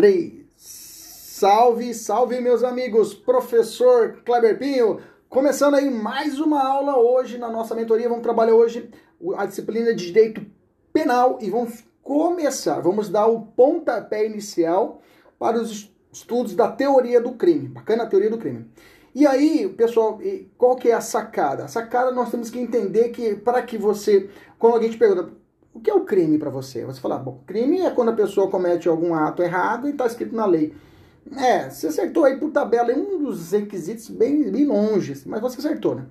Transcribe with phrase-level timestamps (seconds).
[0.00, 0.32] Três.
[0.56, 3.12] Salve, salve, meus amigos!
[3.12, 8.08] Professor Kleber Pinho, começando aí mais uma aula hoje na nossa mentoria.
[8.08, 8.88] Vamos trabalhar hoje
[9.36, 10.40] a disciplina de Direito
[10.90, 15.02] Penal e vamos começar, vamos dar o pontapé inicial
[15.38, 17.68] para os estudos da teoria do crime.
[17.68, 18.70] Bacana a teoria do crime.
[19.14, 20.18] E aí, pessoal,
[20.56, 21.66] qual que é a sacada?
[21.66, 25.30] A sacada nós temos que entender que para que você, quando alguém te pergunta,
[25.72, 26.84] o que é o crime para você?
[26.84, 30.34] Você fala, bom, crime é quando a pessoa comete algum ato errado e está escrito
[30.34, 30.74] na lei.
[31.36, 35.58] É, você acertou aí por tabela, é um dos requisitos bem, bem longe, mas você
[35.58, 36.06] acertou, né?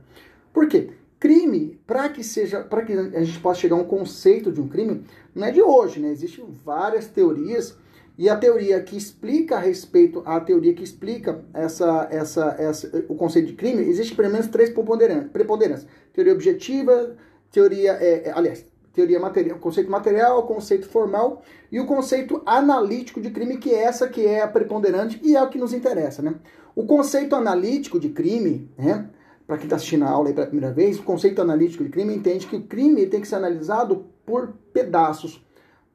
[0.53, 0.91] Por quê?
[1.19, 4.69] Crime, para que seja, para que a gente possa chegar a um conceito de um
[4.69, 5.03] crime,
[5.35, 6.09] não é de hoje, né?
[6.09, 7.75] Existem várias teorias
[8.17, 13.15] e a teoria que explica a respeito, a teoria que explica essa, essa, essa, o
[13.15, 15.87] conceito de crime, existe pelo menos três preponderâncias.
[16.13, 17.15] Teoria objetiva,
[17.51, 23.29] teoria, é, é, aliás, teoria material, conceito material, conceito formal e o conceito analítico de
[23.29, 26.35] crime, que é essa que é a preponderante e é o que nos interessa, né?
[26.75, 29.09] O conceito analítico de crime, né?
[29.45, 32.15] Para quem está assistindo a aula aí pela primeira vez, o conceito analítico de crime
[32.15, 35.43] entende que o crime tem que ser analisado por pedaços,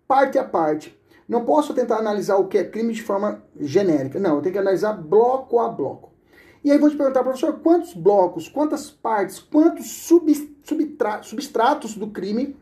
[0.08, 0.98] parte a parte.
[1.28, 4.18] Não posso tentar analisar o que é crime de forma genérica.
[4.18, 6.12] Não, eu tenho que analisar bloco a bloco.
[6.64, 10.10] E aí vou te perguntar, professor, quantos blocos, quantas partes, quantos
[11.22, 12.56] substratos do crime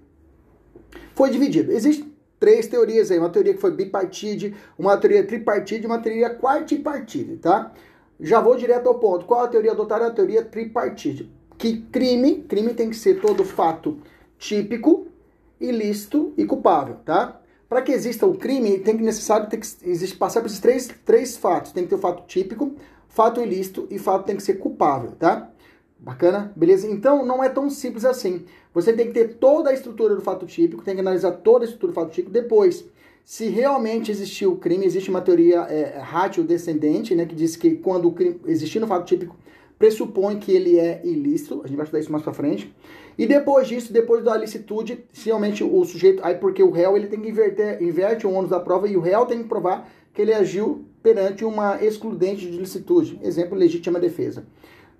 [1.15, 1.73] foi dividido?
[1.73, 6.35] Existem três teorias aí, uma teoria que foi bipartite, uma teoria tripartite e uma teoria
[6.35, 7.73] quartipartite, tá?
[8.21, 9.25] Já vou direto ao ponto.
[9.27, 10.07] Qual a teoria adotada?
[10.07, 11.31] A teoria tripartite.
[11.57, 13.99] Que crime, crime tem que ser todo fato
[14.39, 15.07] típico,
[15.61, 17.41] ilícito e culpável, tá?
[17.69, 20.91] Para que exista o crime, tem que necessário ter que existe, passar por esses três,
[21.05, 21.71] três fatos.
[21.71, 22.75] Tem que ter o fato típico,
[23.09, 25.49] fato ilícito e fato tem que ser culpável, tá?
[26.03, 26.53] Bacana?
[26.57, 26.91] Beleza?
[26.91, 28.45] Então não é tão simples assim.
[28.75, 31.67] Você tem que ter toda a estrutura do fato típico, tem que analisar toda a
[31.67, 32.33] estrutura do fato típico.
[32.33, 32.85] Depois,
[33.25, 36.03] se realmente existiu o crime, existe uma teoria é,
[36.45, 39.37] descendente, né, que diz que quando o crime existir no fato típico,
[39.79, 41.61] pressupõe que ele é ilícito.
[41.63, 42.75] A gente vai estudar isso mais pra frente.
[43.17, 46.21] E depois disso, depois da licitude, se realmente o sujeito.
[46.25, 49.01] Aí porque o réu ele tem que inverter, inverte o ônus da prova e o
[49.01, 53.21] réu tem que provar que ele agiu perante uma excludente de licitude.
[53.23, 54.45] Exemplo, legítima defesa.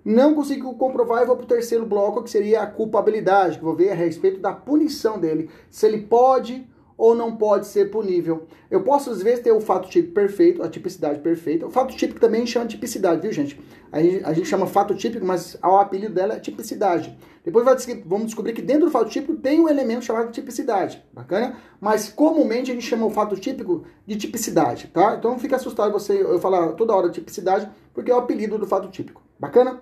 [0.03, 3.75] Não consigo comprovar e vou para o terceiro bloco, que seria a culpabilidade, que vou
[3.75, 5.49] ver a respeito da punição dele.
[5.69, 8.47] Se ele pode ou não pode ser punível.
[8.69, 11.65] Eu posso, às vezes, ter o fato típico perfeito, a tipicidade perfeita.
[11.65, 13.59] O fato típico também chama tipicidade, viu, gente?
[13.91, 17.17] A gente, a gente chama fato típico, mas o apelido dela é tipicidade.
[17.43, 17.75] Depois vai,
[18.05, 21.03] vamos descobrir que dentro do fato típico tem um elemento chamado tipicidade.
[21.11, 21.57] Bacana?
[21.79, 25.15] Mas comumente a gente chama o fato típico de tipicidade, tá?
[25.17, 28.65] Então não fica assustado você eu falar toda hora tipicidade, porque é o apelido do
[28.65, 29.21] fato típico.
[29.39, 29.81] Bacana?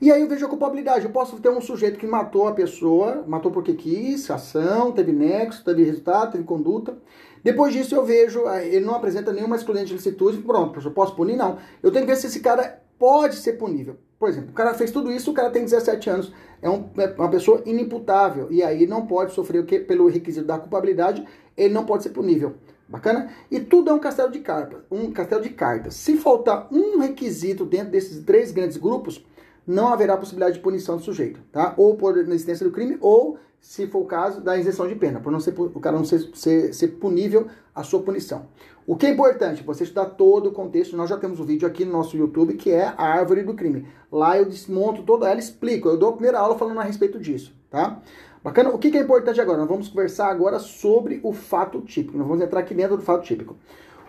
[0.00, 1.04] E aí eu vejo a culpabilidade.
[1.04, 5.64] Eu posso ter um sujeito que matou a pessoa, matou porque quis, ação, teve nexo,
[5.64, 6.96] teve resultado, teve conduta.
[7.42, 11.14] Depois disso eu vejo, ah, ele não apresenta nenhuma excludente de licitude, pronto, eu posso
[11.14, 11.36] punir?
[11.36, 11.58] Não.
[11.82, 13.96] Eu tenho que ver se esse cara pode ser punível.
[14.18, 17.14] Por exemplo, o cara fez tudo isso, o cara tem 17 anos, é, um, é
[17.18, 21.22] uma pessoa inimputável, e aí não pode sofrer o que pelo requisito da culpabilidade,
[21.54, 22.54] ele não pode ser punível.
[22.88, 23.30] Bacana?
[23.50, 25.94] E tudo é um castelo de cartas, um castelo de cartas.
[25.94, 29.24] Se faltar um requisito dentro desses três grandes grupos,
[29.66, 31.74] não haverá possibilidade de punição do sujeito, tá?
[31.76, 35.32] Ou por existência do crime, ou, se for o caso, da isenção de pena, por
[35.32, 38.46] não ser, o cara não ser, ser, ser punível a sua punição.
[38.86, 39.62] O que é importante?
[39.62, 40.94] Você estudar todo o contexto.
[40.94, 43.86] Nós já temos um vídeo aqui no nosso YouTube que é a árvore do crime.
[44.12, 45.88] Lá eu desmonto toda ela, explico.
[45.88, 48.02] Eu dou a primeira aula falando a respeito disso, tá?
[48.42, 48.68] Bacana?
[48.68, 49.56] O que é importante agora?
[49.56, 52.18] Nós vamos conversar agora sobre o fato típico.
[52.18, 53.56] Nós vamos entrar aqui dentro do fato típico.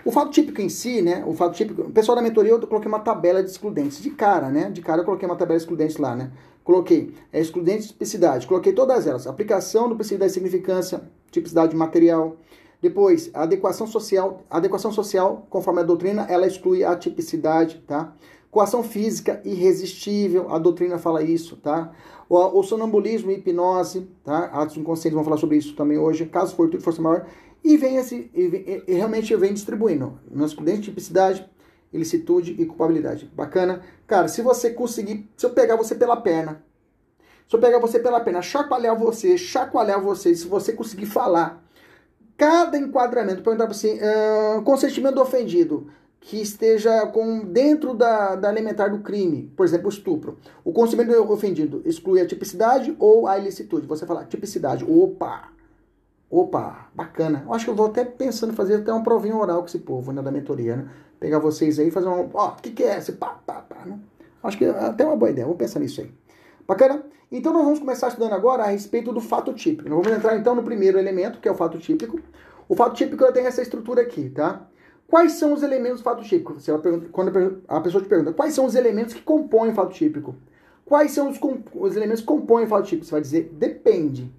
[0.06, 1.24] O fato típico em si, né?
[1.26, 1.82] O fato típico.
[1.82, 4.00] O pessoal da mentoria eu coloquei uma tabela de excludentes.
[4.00, 4.70] De cara, né?
[4.70, 6.32] De cara eu coloquei uma tabela de excludentes lá, né?
[6.64, 8.46] Coloquei é, excludente de tipicidade.
[8.46, 9.26] Coloquei todas elas.
[9.26, 12.38] Aplicação do princípio da significância, tipicidade material.
[12.80, 14.44] Depois, adequação social.
[14.48, 18.14] Adequação social, conforme a doutrina, ela exclui a tipicidade, tá?
[18.52, 21.92] Coação física irresistível, a doutrina fala isso, tá?
[22.28, 24.46] O, sonambulismo hipnose, tá?
[24.46, 26.26] Atos inconscientes, vamos falar sobre isso também hoje.
[26.26, 27.28] Caso fortuito, força maior.
[27.64, 30.20] E vem esse, e, e, realmente vem distribuindo.
[30.32, 31.50] Masculinidade, tipicidade,
[31.94, 33.32] ilicitude e culpabilidade.
[33.36, 33.82] Bacana?
[34.08, 36.64] Cara, se você conseguir, se eu pegar você pela perna,
[37.48, 41.64] se eu pegar você pela perna, chacoalhar você, chacoalhar você, se você conseguir falar,
[42.38, 45.88] cada enquadramento, perguntar assim, uh, consentimento do ofendido,
[46.26, 50.40] que esteja com dentro da, da elementar do crime, por exemplo, o estupro.
[50.64, 53.86] O consentimento do ofendido exclui a tipicidade ou a ilicitude.
[53.86, 55.50] Você fala tipicidade, opa,
[56.28, 57.44] opa, bacana.
[57.46, 59.78] Eu acho que eu vou até pensando em fazer até uma provinha oral com esse
[59.78, 60.90] povo, né, da mentoria, né?
[61.20, 63.86] Pegar vocês aí e fazer um, ó, o que que é esse pá, pá, pá,
[63.86, 64.00] né?
[64.42, 66.12] Acho que é até uma boa ideia, vou pensar nisso aí.
[66.68, 67.04] Bacana?
[67.32, 69.88] Então nós vamos começar estudando agora a respeito do fato típico.
[69.88, 72.20] Nós vamos entrar então no primeiro elemento, que é o fato típico.
[72.68, 74.68] O fato típico tem essa estrutura aqui, tá?
[75.08, 76.60] Quais são os elementos do fato típico?
[76.60, 76.72] Você
[77.12, 80.36] quando a pessoa te pergunta, quais são os elementos que compõem o fato típico?
[80.84, 81.40] Quais são os,
[81.74, 83.06] os elementos que compõem o fato típico?
[83.06, 84.32] Você vai dizer, depende.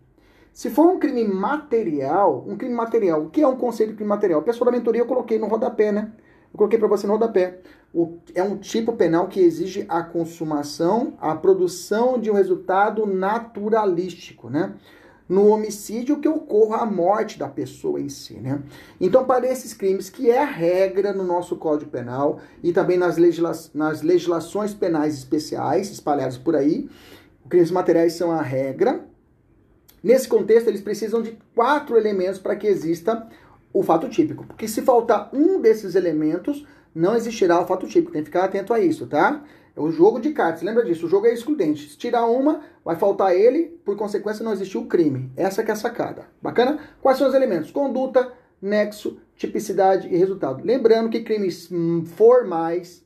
[0.52, 4.08] Se for um crime material, um crime material, o que é um conceito de crime
[4.08, 4.42] material?
[4.42, 6.12] Pessoa da mentoria eu coloquei no rodapé, né?
[6.52, 7.58] Eu coloquei para você no rodapé.
[7.92, 14.48] O, é um tipo penal que exige a consumação, a produção de um resultado naturalístico,
[14.48, 14.74] né?
[15.28, 18.62] No homicídio que ocorra a morte da pessoa em si, né?
[19.00, 23.16] Então, para esses crimes, que é a regra no nosso Código Penal e também nas,
[23.16, 26.88] legisla nas legislações penais especiais espalhadas por aí,
[27.48, 29.04] crimes materiais são a regra.
[30.02, 33.26] Nesse contexto, eles precisam de quatro elementos para que exista
[33.72, 34.44] o fato típico.
[34.46, 36.64] Porque se faltar um desses elementos,
[36.94, 38.12] não existirá o fato típico.
[38.12, 39.42] Tem que ficar atento a isso, tá?
[39.76, 40.62] É o jogo de cartas.
[40.62, 41.04] Lembra disso?
[41.04, 41.90] O jogo é excludente.
[41.90, 45.30] Se tirar uma, vai faltar ele, por consequência não existiu o crime.
[45.36, 46.24] Essa que é a sacada.
[46.40, 46.78] Bacana?
[47.02, 47.70] Quais são os elementos?
[47.70, 50.64] Conduta, nexo, tipicidade e resultado.
[50.64, 51.68] Lembrando que crimes
[52.16, 53.04] formais,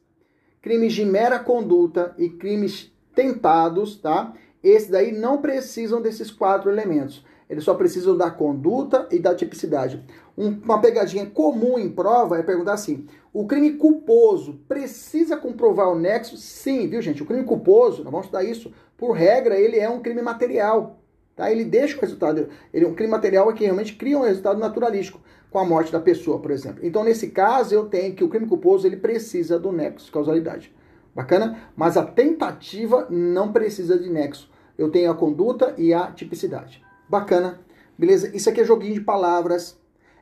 [0.62, 4.32] crimes de mera conduta e crimes tentados, tá?
[4.62, 7.24] Esses daí não precisam desses quatro elementos.
[7.48, 10.00] Eles só precisam da conduta e da tipicidade.
[10.40, 16.36] Uma pegadinha comum em prova é perguntar assim: o crime culposo precisa comprovar o nexo?
[16.36, 17.22] Sim, viu, gente?
[17.22, 20.98] O crime culposo, nós vamos estudar isso, por regra, ele é um crime material.
[21.36, 21.50] Tá?
[21.50, 22.48] Ele deixa o resultado.
[22.72, 25.20] Ele, um crime material é que realmente cria um resultado naturalístico,
[25.50, 26.80] com a morte da pessoa, por exemplo.
[26.84, 30.72] Então, nesse caso, eu tenho que o crime culposo ele precisa do nexo de causalidade.
[31.14, 31.58] Bacana?
[31.76, 34.50] Mas a tentativa não precisa de nexo.
[34.78, 36.82] Eu tenho a conduta e a tipicidade.
[37.08, 37.60] Bacana,
[37.98, 38.34] beleza?
[38.34, 39.79] Isso aqui é joguinho de palavras,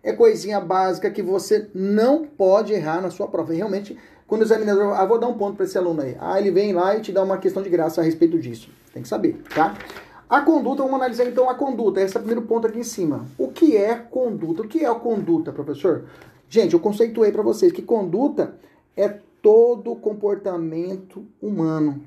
[0.08, 3.52] é coisinha básica que você não pode errar na sua prova.
[3.52, 3.96] E realmente,
[4.26, 6.16] quando o examinador, ah, vou dar um ponto para esse aluno aí.
[6.18, 8.70] Ah, ele vem lá e te dá uma questão de graça a respeito disso.
[8.92, 9.76] Tem que saber, tá?
[10.28, 12.00] A conduta, vamos analisar então a conduta.
[12.00, 13.26] Esse é o primeiro ponto aqui em cima.
[13.36, 14.62] O que é conduta?
[14.62, 16.04] O que é a conduta, professor?
[16.48, 18.54] Gente, eu conceituei para vocês que conduta
[18.96, 19.08] é
[19.42, 22.02] todo comportamento humano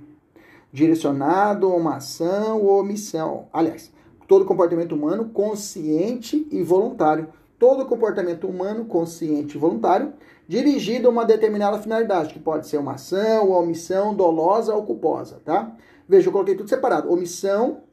[0.73, 3.47] direcionado a uma ação ou omissão.
[3.53, 3.91] Aliás,
[4.27, 7.27] todo comportamento humano consciente e voluntário.
[7.61, 10.13] Todo comportamento humano consciente e voluntário
[10.47, 15.39] dirigido a uma determinada finalidade, que pode ser uma ação, uma omissão dolosa ou culposa,
[15.45, 15.71] tá?
[16.09, 17.13] Veja, eu coloquei tudo separado.
[17.13, 17.83] Omissão,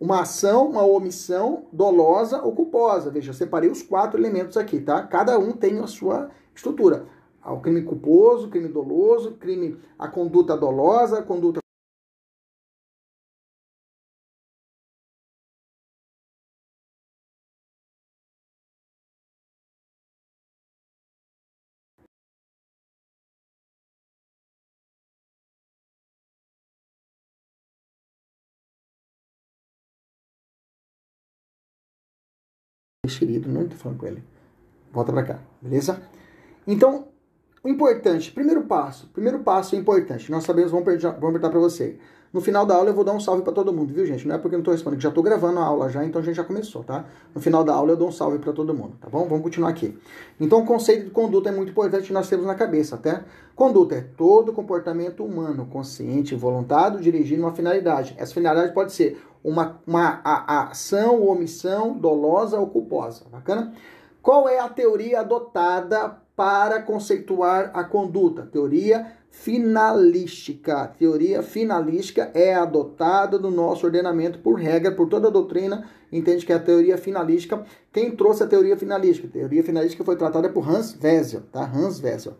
[0.00, 3.08] uma ação, uma omissão dolosa ou culposa.
[3.08, 5.00] Veja, eu separei os quatro elementos aqui, tá?
[5.04, 7.06] Cada um tem a sua estrutura.
[7.46, 11.60] O crime culposo, crime doloso, crime a conduta dolosa, a conduta
[33.08, 34.22] Xerido, não estou falando com ele.
[34.92, 36.00] Volta para cá, beleza?
[36.66, 37.08] Então,
[37.62, 40.30] o importante, primeiro passo, primeiro passo é importante.
[40.30, 41.98] Nós sabemos, vamos perguntar para você.
[42.34, 44.26] No final da aula eu vou dar um salve para todo mundo, viu, gente?
[44.26, 46.24] Não é porque eu não estou respondendo, já estou gravando a aula já, então a
[46.24, 47.04] gente já começou, tá?
[47.32, 49.24] No final da aula eu dou um salve para todo mundo, tá bom?
[49.28, 49.96] Vamos continuar aqui.
[50.40, 53.12] Então o conceito de conduta é muito importante que nós temos na cabeça, até.
[53.12, 53.24] Tá?
[53.54, 58.16] Conduta é todo comportamento humano, consciente voluntário, dirigindo uma finalidade.
[58.18, 63.72] Essa finalidade pode ser uma, uma a, a ação ou omissão dolosa ou culposa, bacana?
[64.20, 68.42] Qual é a teoria adotada para conceituar a conduta?
[68.50, 69.06] Teoria
[69.40, 70.86] finalística.
[70.98, 76.52] Teoria finalística é adotada no nosso ordenamento por regra, por toda a doutrina, entende que
[76.52, 77.62] a teoria finalística.
[77.92, 79.28] Quem trouxe a teoria finalística?
[79.28, 81.62] A teoria finalística foi tratada por Hans Wessel, tá?
[81.62, 82.34] Hans Wessel.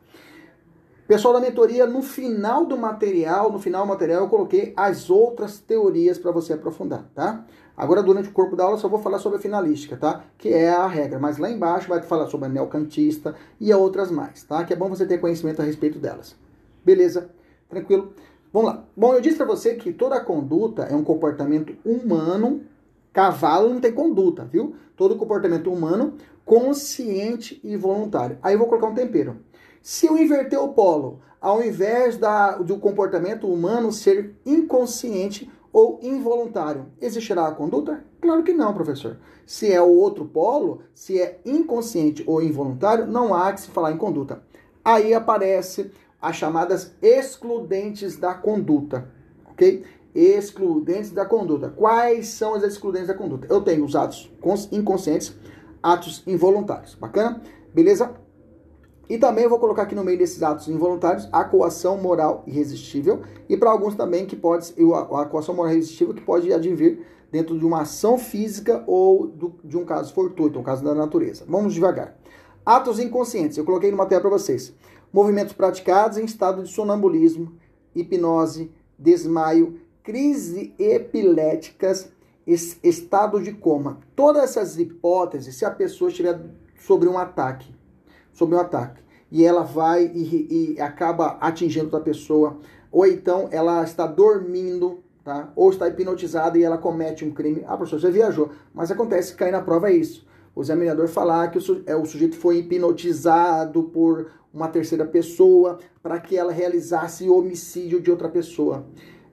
[1.06, 5.58] Pessoal da mentoria, no final do material, no final do material, eu coloquei as outras
[5.58, 7.44] teorias para você aprofundar, tá?
[7.76, 10.24] Agora, durante o corpo da aula, só vou falar sobre a finalística, tá?
[10.38, 11.18] Que é a regra.
[11.18, 14.64] Mas lá embaixo vai falar sobre a neocantista e outras mais, tá?
[14.64, 16.43] Que é bom você ter conhecimento a respeito delas.
[16.84, 17.30] Beleza?
[17.68, 18.12] Tranquilo?
[18.52, 18.84] Vamos lá.
[18.96, 22.62] Bom, eu disse para você que toda conduta é um comportamento humano.
[23.12, 24.74] Cavalo não tem conduta, viu?
[24.96, 26.14] Todo comportamento humano
[26.44, 28.38] consciente e voluntário.
[28.42, 29.38] Aí eu vou colocar um tempero.
[29.82, 36.86] Se eu inverter o polo, ao invés da, do comportamento humano ser inconsciente ou involuntário,
[37.00, 38.04] existirá a conduta?
[38.20, 39.18] Claro que não, professor.
[39.44, 43.92] Se é o outro polo, se é inconsciente ou involuntário, não há que se falar
[43.92, 44.42] em conduta.
[44.84, 45.90] Aí aparece
[46.24, 49.10] as chamadas excludentes da conduta,
[49.50, 49.84] ok?
[50.14, 51.68] Excludentes da conduta.
[51.68, 53.46] Quais são as excludentes da conduta?
[53.50, 54.32] Eu tenho os atos
[54.72, 55.36] inconscientes,
[55.82, 56.94] atos involuntários.
[56.94, 57.42] Bacana?
[57.74, 58.14] Beleza?
[59.06, 63.54] E também vou colocar aqui no meio desses atos involuntários a coação moral irresistível e
[63.54, 64.72] para alguns também que pode
[65.12, 69.76] a coação moral irresistível que pode advir dentro de uma ação física ou do, de
[69.76, 71.44] um caso fortuito, um caso da natureza.
[71.46, 72.16] Vamos devagar.
[72.64, 74.72] Atos inconscientes, eu coloquei no material para vocês.
[75.14, 77.52] Movimentos praticados em estado de sonambulismo,
[77.94, 82.10] hipnose, desmaio, crise epiléticas,
[82.44, 84.00] estado de coma.
[84.16, 86.40] Todas essas hipóteses, se a pessoa estiver
[86.80, 87.72] sobre um ataque,
[88.32, 92.58] sobre um ataque, e ela vai e, e acaba atingindo a pessoa,
[92.90, 95.52] ou então ela está dormindo, tá?
[95.54, 97.62] Ou está hipnotizada e ela comete um crime.
[97.68, 98.50] Ah, professor, você viajou.
[98.74, 100.26] Mas acontece que cair na prova é isso.
[100.54, 106.20] O examinador falar que o, é, o sujeito foi hipnotizado por uma terceira pessoa para
[106.20, 108.86] que ela realizasse o homicídio de outra pessoa.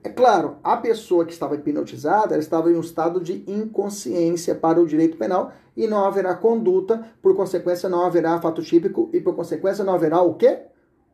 [0.04, 4.86] É claro, a pessoa que estava hipnotizada estava em um estado de inconsciência para o
[4.86, 9.84] direito penal e não haverá conduta, por consequência não haverá fato típico e por consequência
[9.84, 10.58] não haverá o quê?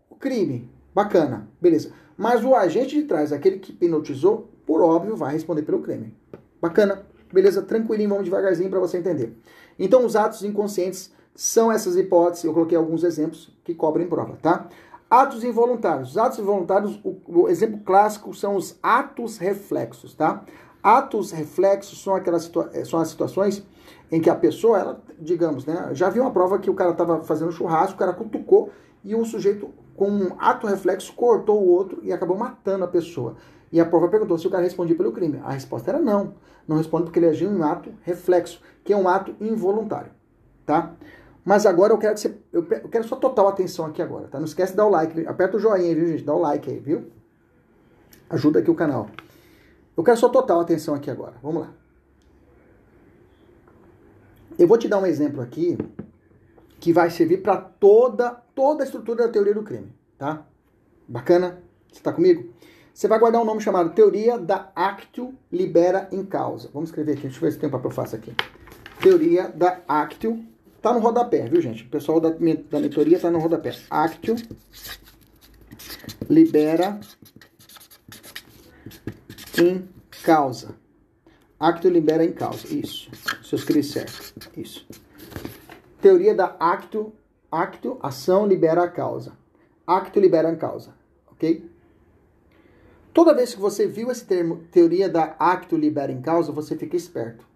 [0.09, 0.71] O crime.
[0.95, 1.93] Bacana, beleza.
[2.17, 6.17] Mas o agente de trás, aquele que hipnotizou, por óbvio, vai responder pelo crime.
[6.61, 7.63] Bacana, beleza?
[7.63, 9.37] Tranquilinho, vamos devagarzinho para você entender.
[9.79, 14.67] Então, os atos inconscientes são essas hipóteses, eu coloquei alguns exemplos que cobrem prova, tá?
[15.09, 16.11] Atos involuntários.
[16.11, 20.43] Os atos involuntários, o, o, exemplo clássico são os atos reflexos, tá?
[20.83, 23.65] Atos reflexos são aquelas situa eh, são as situações
[24.11, 25.91] em que a pessoa, ela, digamos, né?
[25.93, 28.71] Já viu uma prova que o cara estava fazendo churrasco, o cara cutucou
[29.05, 33.37] e o sujeito, com um ato reflexo, cortou o outro e acabou matando a pessoa.
[33.71, 35.41] E a prova perguntou se o cara respondia pelo crime.
[35.45, 36.35] A resposta era não.
[36.67, 40.11] Não responde porque ele agiu em ato reflexo, que é um ato involuntário,
[40.65, 40.95] tá?
[41.45, 42.35] Mas agora eu quero que você.
[42.51, 44.39] Eu quero sua total atenção aqui agora, tá?
[44.39, 45.27] Não esquece de dar o like.
[45.27, 46.25] Aperta o joinha, viu, gente?
[46.25, 47.13] Dá o like aí, viu?
[48.31, 49.11] Ajuda aqui o canal.
[49.95, 51.35] Eu quero sua total atenção aqui agora.
[51.43, 51.73] Vamos lá.
[54.59, 55.77] Eu vou te dar um exemplo aqui
[56.81, 60.47] que vai servir para toda, toda a estrutura da teoria do crime, tá?
[61.07, 61.63] Bacana?
[61.93, 62.55] Você está comigo?
[62.95, 66.71] Você vai guardar um nome chamado Teoria da Actio Libera em Causa.
[66.73, 68.35] Vamos escrever aqui, deixa eu ver se tem papel fácil aqui.
[69.01, 70.45] Teoria da Actio
[70.81, 71.85] Tá no rodapé, viu, gente?
[71.85, 73.75] O pessoal da, da mentoria tá no rodapé.
[73.91, 74.37] Actio
[76.31, 77.01] libera
[79.61, 79.89] em
[80.23, 80.77] causa.
[81.59, 82.73] Actio libera em causa.
[82.73, 83.11] Isso.
[83.43, 84.51] Se eu escrevi certo.
[84.57, 84.87] Isso.
[86.01, 87.13] Teoria da acto,
[87.51, 89.33] acto, ação libera a causa.
[89.85, 90.95] Acto libera a causa.
[91.33, 91.69] Ok?
[93.13, 96.97] Toda vez que você viu esse termo, teoria da acto libera em causa, você fica
[96.97, 97.48] esperto.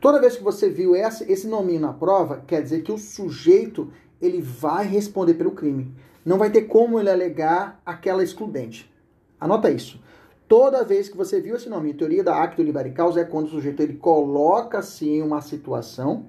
[0.00, 4.40] Toda vez que você viu esse nominho na prova, quer dizer que o sujeito ele
[4.40, 5.94] vai responder pelo crime.
[6.24, 8.90] Não vai ter como ele alegar aquela excludente.
[9.38, 10.00] Anota isso.
[10.48, 13.50] Toda vez que você viu esse nome, teoria da acto liberi causa, é quando o
[13.50, 16.26] sujeito ele coloca-se em uma situação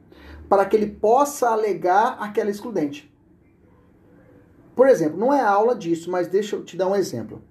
[0.47, 3.11] para que ele possa alegar aquela excludente.
[4.75, 7.41] Por exemplo, não é aula disso, mas deixa eu te dar um exemplo.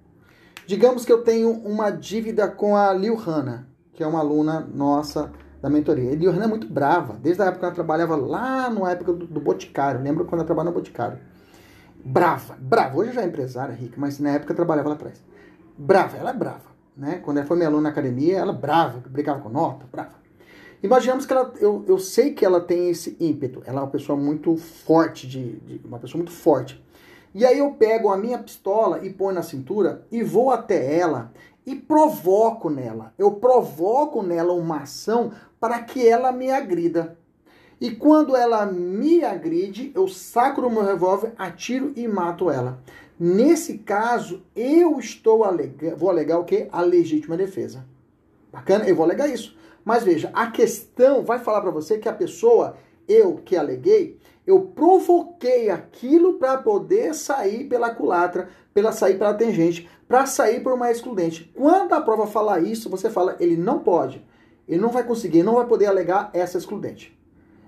[0.65, 5.31] Digamos que eu tenho uma dívida com a Liu Hanna, que é uma aluna nossa
[5.61, 6.11] da mentoria.
[6.11, 9.27] E Johanna é muito brava, desde a época que ela trabalhava lá na época do,
[9.27, 10.01] do Boticário.
[10.01, 11.19] Lembra quando ela trabalhava no Boticário?
[12.03, 12.97] Brava, brava.
[12.97, 15.23] Hoje já é empresária rica, mas na época trabalhava lá atrás.
[15.77, 16.71] Brava, ela é brava.
[16.97, 17.21] Né?
[17.23, 20.21] Quando ela foi minha aluna na academia, ela é brava, brigava com nota, brava.
[20.81, 23.61] Imaginamos que ela, eu, eu sei que ela tem esse ímpeto.
[23.65, 26.83] Ela é uma pessoa muito forte, de, de uma pessoa muito forte.
[27.33, 31.31] E aí eu pego a minha pistola e ponho na cintura e vou até ela
[31.65, 33.13] e provoco nela.
[33.17, 37.17] Eu provoco nela uma ação para que ela me agrida.
[37.79, 42.79] E quando ela me agride, eu saco o meu revólver, atiro e mato ela.
[43.19, 45.43] Nesse caso, eu estou
[45.97, 46.67] vou alegar o quê?
[46.71, 47.85] A legítima defesa.
[48.51, 48.85] Bacana?
[48.87, 49.55] Eu vou alegar isso.
[49.83, 52.77] Mas veja, a questão vai falar para você que a pessoa,
[53.07, 59.89] eu que aleguei, eu provoquei aquilo para poder sair pela culatra, pela sair pela tangente,
[60.11, 61.49] para sair por uma excludente.
[61.55, 64.21] Quando a prova falar isso, você fala, ele não pode.
[64.67, 67.17] Ele não vai conseguir, não vai poder alegar essa excludente.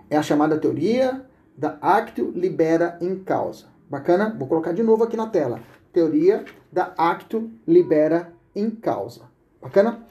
[0.10, 3.68] É a chamada teoria da actio libera em causa.
[3.90, 4.36] Bacana?
[4.38, 5.62] Vou colocar de novo aqui na tela.
[5.94, 9.22] teoria da acto libera em causa.
[9.62, 10.06] Bacana?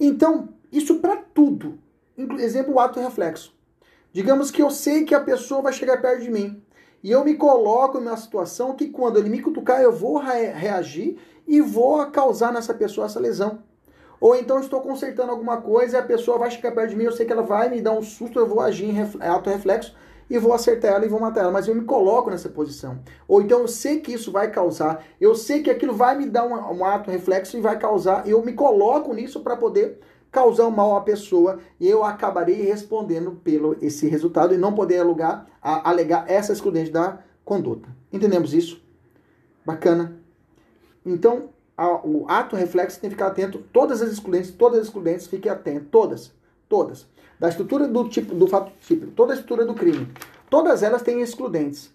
[0.00, 1.78] Então, isso para tudo.
[2.40, 3.54] Exemplo, o ato reflexo.
[4.12, 6.60] Digamos que eu sei que a pessoa vai chegar perto de mim.
[7.02, 11.60] E eu me coloco numa situação que quando ele me cutucar, eu vou reagir e
[11.60, 13.60] vou causar nessa pessoa essa lesão.
[14.20, 17.12] Ou então estou consertando alguma coisa e a pessoa vai chegar perto de mim, eu
[17.12, 19.94] sei que ela vai me dar um susto, eu vou agir em alto reflexo
[20.28, 22.98] e vou acertar ela e vou matar ela, mas eu me coloco nessa posição.
[23.26, 26.44] Ou então eu sei que isso vai causar, eu sei que aquilo vai me dar
[26.44, 30.00] um, um ato reflexo e vai causar, eu me coloco nisso para poder
[30.30, 34.98] causar um mal à pessoa e eu acabarei respondendo pelo esse resultado e não poder
[34.98, 37.88] alugar, a, alegar essa excludente da conduta.
[38.12, 38.82] Entendemos isso?
[39.64, 40.16] Bacana.
[41.04, 43.58] Então, a, o ato reflexo tem que ficar atento.
[43.72, 45.88] Todas as excludentes, todas as excludentes, fiquem atentos.
[45.90, 46.32] Todas.
[46.68, 47.06] Todas.
[47.38, 50.08] Da estrutura do tipo, do fato típico, toda a estrutura do crime.
[50.50, 51.90] Todas elas têm excludentes.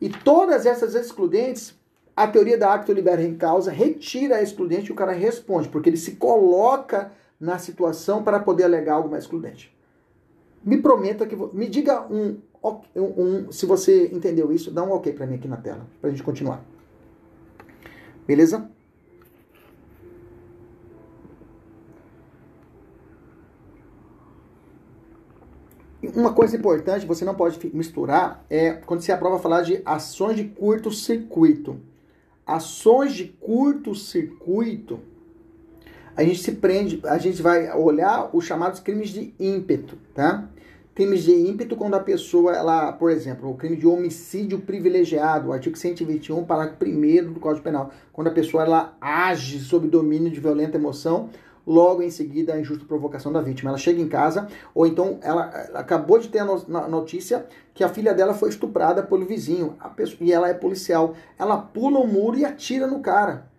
[0.00, 1.74] E todas essas excludentes,
[2.14, 5.88] a teoria da acto libera em causa retira a excludente e o cara responde, porque
[5.88, 7.10] ele se coloca
[7.42, 9.76] na situação para poder alegar algo mais excludente.
[10.64, 11.34] Me prometa que.
[11.52, 15.48] Me diga um, um, um se você entendeu isso, dá um ok para mim aqui
[15.48, 16.64] na tela, para a gente continuar.
[18.24, 18.70] Beleza?
[26.14, 30.44] Uma coisa importante, você não pode misturar, é quando se aprova falar de ações de
[30.44, 31.80] curto-circuito.
[32.46, 35.00] Ações de curto-circuito,
[36.16, 40.48] a gente se prende, a gente vai olhar os chamados crimes de ímpeto, tá?
[40.94, 45.52] Crimes de ímpeto quando a pessoa, ela, por exemplo, o crime de homicídio privilegiado, o
[45.52, 50.38] artigo 121, parágrafo 1 do Código Penal, quando a pessoa ela age sob domínio de
[50.38, 51.30] violenta emoção,
[51.66, 53.70] logo em seguida a injusta provocação da vítima.
[53.70, 57.88] Ela chega em casa, ou então ela, ela acabou de ter a notícia que a
[57.88, 61.14] filha dela foi estuprada pelo vizinho, pessoa, e ela é policial.
[61.38, 63.50] Ela pula o muro e atira no cara.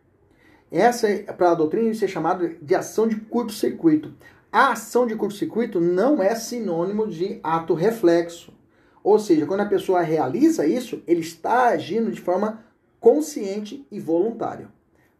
[0.73, 4.11] Essa, para a doutrina, isso é chamado de ação de curto-circuito.
[4.51, 8.51] A ação de curto-circuito não é sinônimo de ato reflexo.
[9.03, 12.63] Ou seja, quando a pessoa realiza isso, ele está agindo de forma
[12.99, 14.67] consciente e voluntária.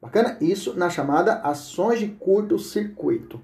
[0.01, 0.37] Bacana?
[0.41, 3.39] Isso na chamada ações de curto-circuito.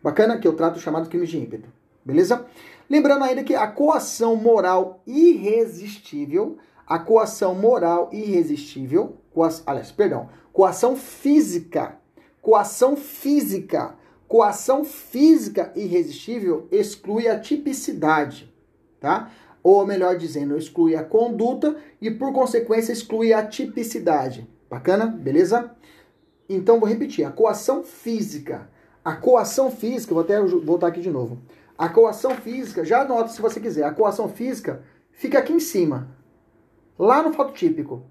[0.00, 1.68] Bacana que eu trato chamado crime de ímpeto.
[2.04, 2.46] Beleza?
[2.88, 10.96] Lembrando ainda que a coação moral irresistível, a coação moral irresistível, coação, aliás, perdão, coação
[10.96, 12.00] física,
[12.42, 13.94] coação física,
[14.26, 18.52] coação física irresistível exclui a tipicidade,
[18.98, 19.30] tá?
[19.62, 24.50] Ou melhor dizendo, exclui a conduta e por consequência exclui a tipicidade.
[24.68, 25.06] Bacana?
[25.06, 25.70] Beleza?
[26.48, 28.68] Então vou repetir, a coação física.
[29.04, 31.38] A coação física, vou até voltar aqui de novo.
[31.78, 36.08] A coação física, já anota se você quiser, a coação física fica aqui em cima,
[36.98, 38.02] lá no fato típico.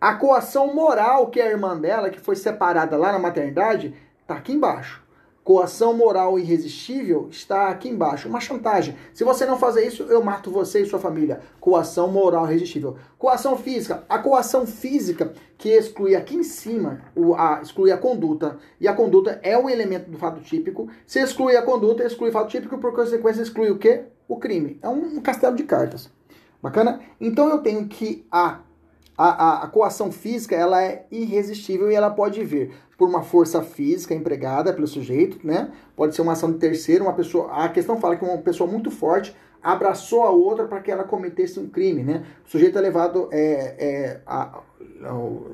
[0.00, 4.34] A coação moral, que é a irmã dela, que foi separada lá na maternidade, está
[4.34, 5.02] aqui embaixo.
[5.44, 8.26] Coação moral irresistível está aqui embaixo.
[8.26, 8.96] Uma chantagem.
[9.12, 11.40] Se você não fazer isso, eu mato você e sua família.
[11.60, 12.96] Coação moral irresistível.
[13.18, 14.02] Coação física.
[14.08, 18.56] A coação física, que exclui aqui em cima, o, a, exclui a conduta.
[18.80, 20.88] E a conduta é um elemento do fato típico.
[21.06, 24.04] Se exclui a conduta, exclui o fato típico, por consequência, exclui o quê?
[24.26, 24.78] O crime.
[24.80, 26.08] É um, um castelo de cartas.
[26.62, 27.00] Bacana?
[27.20, 28.60] Então eu tenho que a
[29.20, 33.60] a, a, a, coação física ela é irresistível e ela pode vir por uma força
[33.60, 35.70] física empregada pelo sujeito, né?
[35.94, 37.52] Pode ser uma ação de terceiro, uma pessoa.
[37.52, 41.60] A questão fala que uma pessoa muito forte abraçou a outra para que ela cometesse
[41.60, 42.24] um crime, né?
[42.46, 43.28] O sujeito é levado.
[43.30, 44.62] É, é, a,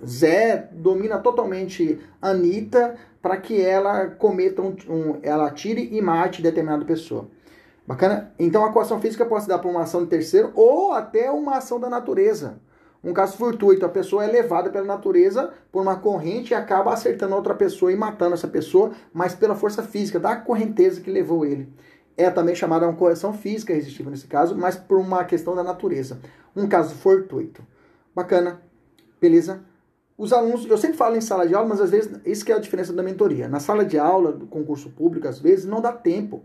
[0.06, 6.84] Zé domina totalmente Anitta para que ela cometa um, um, ela atire e mate determinada
[6.84, 7.28] pessoa.
[7.84, 8.32] Bacana?
[8.38, 11.56] Então a coação física pode se dar por uma ação de terceiro ou até uma
[11.56, 12.60] ação da natureza.
[13.02, 17.34] Um caso fortuito, a pessoa é levada pela natureza por uma corrente e acaba acertando
[17.34, 21.68] outra pessoa e matando essa pessoa, mas pela força física da correnteza que levou ele.
[22.16, 26.18] É também chamada uma correção física resistível nesse caso, mas por uma questão da natureza.
[26.56, 27.62] Um caso fortuito.
[28.14, 28.60] Bacana,
[29.20, 29.60] beleza?
[30.16, 32.54] Os alunos, eu sempre falo em sala de aula, mas às vezes isso que é
[32.54, 33.48] a diferença da mentoria.
[33.48, 36.42] Na sala de aula, do concurso público, às vezes não dá tempo.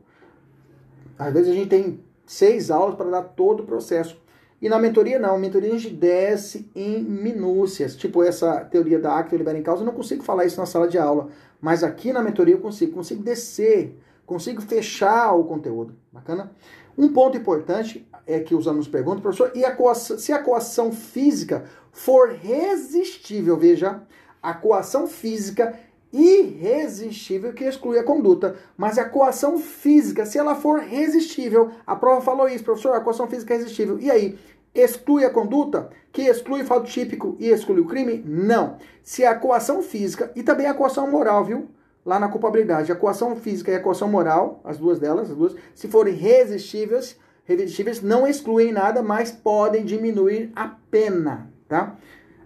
[1.18, 4.18] Às vezes a gente tem seis aulas para dar todo o processo.
[4.62, 9.18] E na mentoria não, a mentoria a gente desce em minúcias, tipo essa teoria da
[9.18, 12.14] acta libera em causa, eu não consigo falar isso na sala de aula, mas aqui
[12.14, 16.52] na mentoria eu consigo, consigo descer, consigo fechar o conteúdo, bacana?
[16.96, 20.92] Um ponto importante é que os alunos perguntam, professor, e a coação, se a coação
[20.92, 24.04] física for resistível, veja,
[24.44, 25.74] a coação física
[26.12, 28.56] irresistível que exclui a conduta.
[28.78, 33.28] Mas a coação física, se ela for resistível, a prova falou isso, professor, a coação
[33.28, 34.00] física é resistível.
[34.00, 34.38] E aí?
[34.74, 35.90] exclui a conduta?
[36.12, 38.24] Que exclui o fato típico e exclui o crime?
[38.26, 38.78] Não.
[39.04, 41.68] Se a coação física e também a coação moral, viu?
[42.06, 45.56] Lá na culpabilidade, a coação física e a coação moral, as duas delas, as duas,
[45.76, 51.96] se forem resistíveis, resistíveis não excluem nada, mas podem diminuir a pena, tá?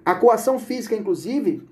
[0.03, 1.65] A coação física, inclusive,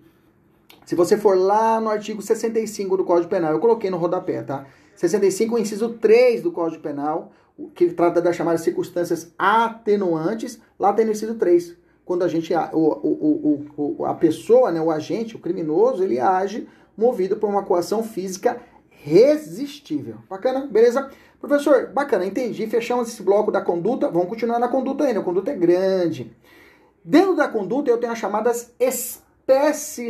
[0.85, 4.65] se você for lá no artigo 65 do Código Penal, eu coloquei no rodapé, tá?
[4.95, 7.31] 65, inciso 3 do Código Penal,
[7.73, 11.75] que trata das chamadas circunstâncias atenuantes, lá tem no inciso 3.
[12.05, 16.67] Quando a gente, o, o, o, a pessoa, né, o agente, o criminoso, ele age
[16.97, 20.15] movido por uma coação física resistível.
[20.29, 20.67] Bacana?
[20.67, 21.09] Beleza?
[21.39, 22.67] Professor, bacana, entendi.
[22.67, 24.09] Fechamos esse bloco da conduta.
[24.09, 25.19] Vamos continuar na conduta ainda.
[25.19, 26.35] A conduta é grande.
[27.03, 28.73] Dentro da conduta, eu tenho as chamadas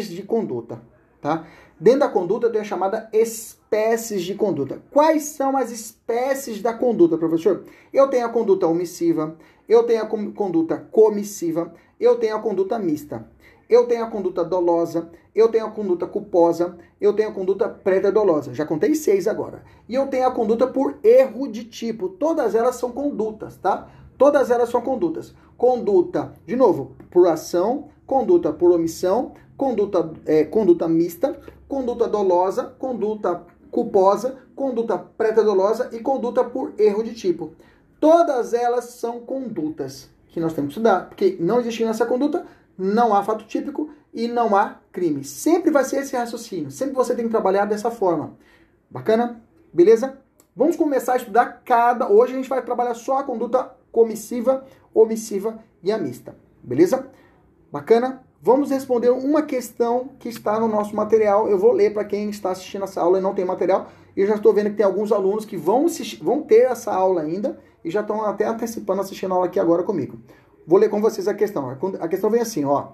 [0.10, 0.82] de conduta,
[1.22, 1.46] tá?
[1.80, 4.82] Dentro da conduta, tenho a chamada espécies de conduta.
[4.91, 7.63] Quais são as espécies da conduta, professor?
[7.91, 9.36] Eu tenho a conduta omissiva,
[9.67, 13.28] eu tenho a conduta comissiva, eu tenho a conduta mista.
[13.69, 18.54] Eu tenho a conduta dolosa, eu tenho a conduta culposa, eu tenho a conduta pré-dolosa.
[18.54, 19.63] Já contei seis agora.
[19.89, 22.10] E eu tenho a conduta por erro de tipo.
[22.10, 23.89] Todas elas são condutas, tá?
[24.17, 25.34] Todas elas são condutas.
[25.58, 31.36] Conduta, de novo, por ação, conduta por omissão, conduta, é, conduta mista,
[31.67, 37.56] conduta dolosa, conduta culposa, conduta pré-dolosa e conduta por erro de tipo.
[37.99, 42.45] Todas elas são condutas que nós temos que estudar, porque não existindo essa conduta,
[42.78, 45.23] não há fato típico e não há crime.
[45.23, 48.38] Sempre vai ser esse raciocínio, sempre você tem que trabalhar dessa forma.
[48.91, 49.41] Bacana?
[49.73, 50.19] Beleza?
[50.56, 52.08] Vamos começar a estudar cada.
[52.12, 56.36] Hoje a gente vai trabalhar só a conduta comissiva, omissiva e a mista.
[56.62, 57.10] Beleza?
[57.74, 58.24] Bacana?
[58.40, 61.50] Vamos responder uma questão que está no nosso material.
[61.50, 63.90] Eu vou ler para quem está assistindo essa aula e não tem material.
[64.16, 67.22] E já estou vendo que tem alguns alunos que vão, assistir, vão ter essa aula
[67.22, 70.20] ainda e já estão até antecipando assistindo a aula aqui agora comigo.
[70.68, 71.76] Vou ler com vocês a questão.
[72.00, 72.90] A questão vem assim, ó.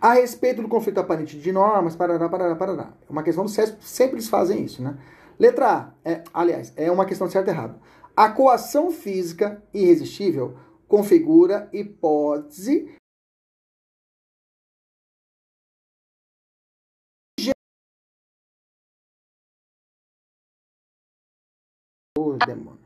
[0.00, 2.94] A respeito do conflito aparente de normas, parará, parará, parará.
[3.06, 4.96] É uma questão do SESP, sempre eles fazem isso, né?
[5.38, 7.78] Letra A, é, aliás, é uma questão de certo e errado.
[8.16, 10.54] A coação física irresistível
[10.88, 12.88] configura hipótese
[22.46, 22.80] demônio.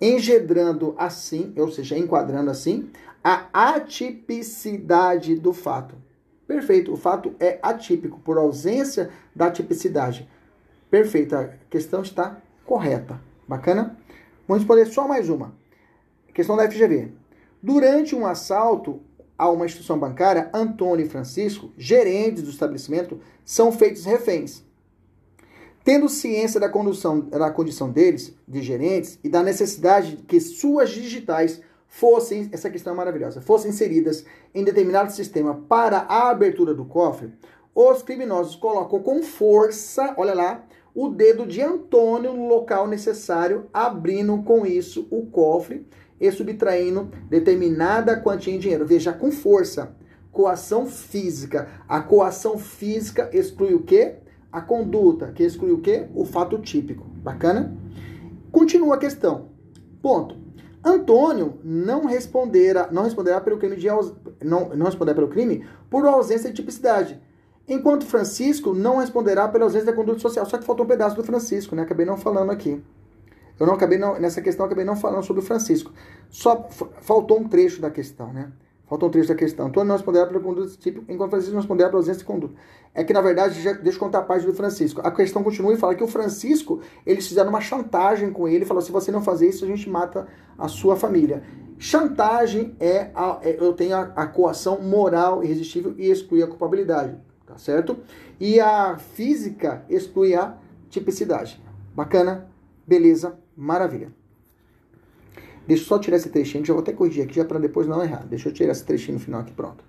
[0.00, 2.90] Engendrando assim, ou seja, enquadrando assim,
[3.22, 5.94] a atipicidade do fato.
[6.46, 10.28] Perfeito, o fato é atípico, por ausência da tipicidade.
[10.90, 13.20] Perfeito, a questão está correta.
[13.46, 13.96] Bacana?
[14.46, 15.54] Vamos responder só mais uma.
[16.34, 17.12] Questão da FGV.
[17.62, 19.00] Durante um assalto
[19.38, 24.64] a uma instituição bancária, Antônio e Francisco, gerentes do estabelecimento, são feitos reféns.
[25.84, 30.90] Tendo ciência da condução, da condição deles, de gerentes, e da necessidade de que suas
[30.90, 36.84] digitais fossem, essa questão é maravilhosa, fossem inseridas em determinado sistema para a abertura do
[36.84, 37.32] cofre,
[37.74, 40.64] os criminosos colocam com força, olha lá,
[40.94, 45.86] o dedo de Antônio no local necessário, abrindo com isso o cofre
[46.20, 48.86] e subtraindo determinada quantia em dinheiro.
[48.86, 49.96] Veja, com força.
[50.30, 51.68] Coação física.
[51.88, 54.16] A coação física exclui o quê?
[54.52, 56.06] A conduta, que exclui o quê?
[56.14, 57.04] O fato típico.
[57.06, 57.74] Bacana?
[58.50, 59.48] Continua a questão.
[60.02, 60.36] Ponto.
[60.84, 63.86] Antônio não responderá, não responderá pelo crime de
[64.44, 67.20] não, não responderá pelo crime por ausência de tipicidade
[67.68, 70.44] Enquanto Francisco não responderá pela ausência da conduta social.
[70.46, 71.82] Só que faltou um pedaço do Francisco, né?
[71.82, 72.82] Acabei não falando aqui.
[73.58, 75.92] Eu não acabei não, nessa questão acabei não falando sobre o Francisco.
[76.28, 76.68] Só
[77.00, 78.50] faltou um trecho da questão, né?
[78.92, 79.68] Faltou um trecho da questão.
[79.68, 82.52] Antônio não responderá pela conduta desse tipo, enquanto Francisco não responderá pela ausência de conduta.
[82.92, 85.00] É que, na verdade, já, deixa eu contar a parte do Francisco.
[85.02, 88.82] A questão continua e fala que o Francisco, eles fizeram uma chantagem com ele, falou:
[88.82, 90.28] se você não fazer isso, a gente mata
[90.58, 91.42] a sua família.
[91.78, 97.16] Chantagem é, a, é eu tenho a, a coação moral irresistível e exclui a culpabilidade
[97.46, 97.98] tá certo?
[98.40, 100.56] E a física exclui a
[100.88, 101.62] tipicidade.
[101.94, 102.48] Bacana?
[102.86, 103.38] Beleza?
[103.56, 104.12] Maravilha.
[105.66, 108.02] Deixa eu só tirar esse trechinho, já vou até corrigir aqui já para depois não
[108.02, 108.26] errar.
[108.26, 109.84] Deixa eu tirar esse trechinho no final aqui, pronto.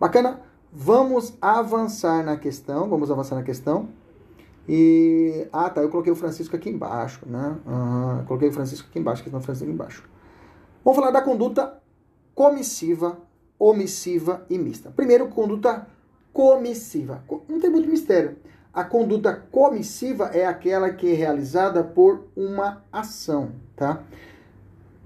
[0.00, 0.40] Bacana?
[0.72, 3.88] Vamos avançar na questão, vamos avançar na questão.
[4.68, 7.56] E ah, tá, eu coloquei o Francisco aqui embaixo, né?
[7.66, 10.04] Ah, coloquei o Francisco aqui embaixo, questão do Francisco aqui embaixo.
[10.84, 11.80] Vamos falar da conduta
[12.34, 13.18] comissiva,
[13.58, 14.90] omissiva e mista.
[14.90, 15.86] Primeiro, conduta
[16.32, 17.24] comissiva.
[17.48, 18.36] Não tem muito mistério.
[18.72, 24.02] A conduta comissiva é aquela que é realizada por uma ação, tá?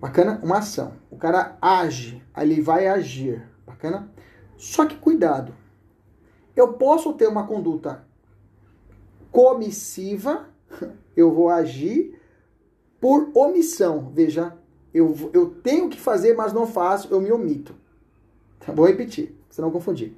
[0.02, 0.40] Bacana?
[0.42, 0.94] Uma ação.
[1.12, 3.46] O cara age, ele vai agir.
[3.64, 4.10] Bacana?
[4.56, 5.54] Só que cuidado.
[6.56, 8.04] Eu posso ter uma conduta
[9.30, 10.48] comissiva,
[11.16, 12.20] eu vou agir
[13.00, 14.10] por omissão.
[14.12, 14.56] Veja,
[14.92, 17.72] Eu, eu tenho que fazer, mas não faço, eu me omito.
[18.58, 18.72] Tá?
[18.72, 20.14] Vou repetir, pra não confundir.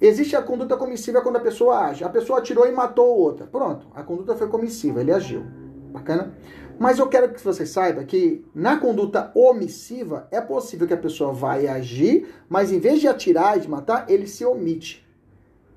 [0.00, 2.02] Existe a conduta comissiva quando a pessoa age.
[2.02, 3.46] A pessoa atirou e matou outra.
[3.46, 5.44] Pronto, a conduta foi comissiva, ele agiu.
[5.92, 6.34] Bacana?
[6.78, 11.32] Mas eu quero que você saiba que na conduta omissiva é possível que a pessoa
[11.32, 15.06] vai agir, mas em vez de atirar e de matar, ele se omite.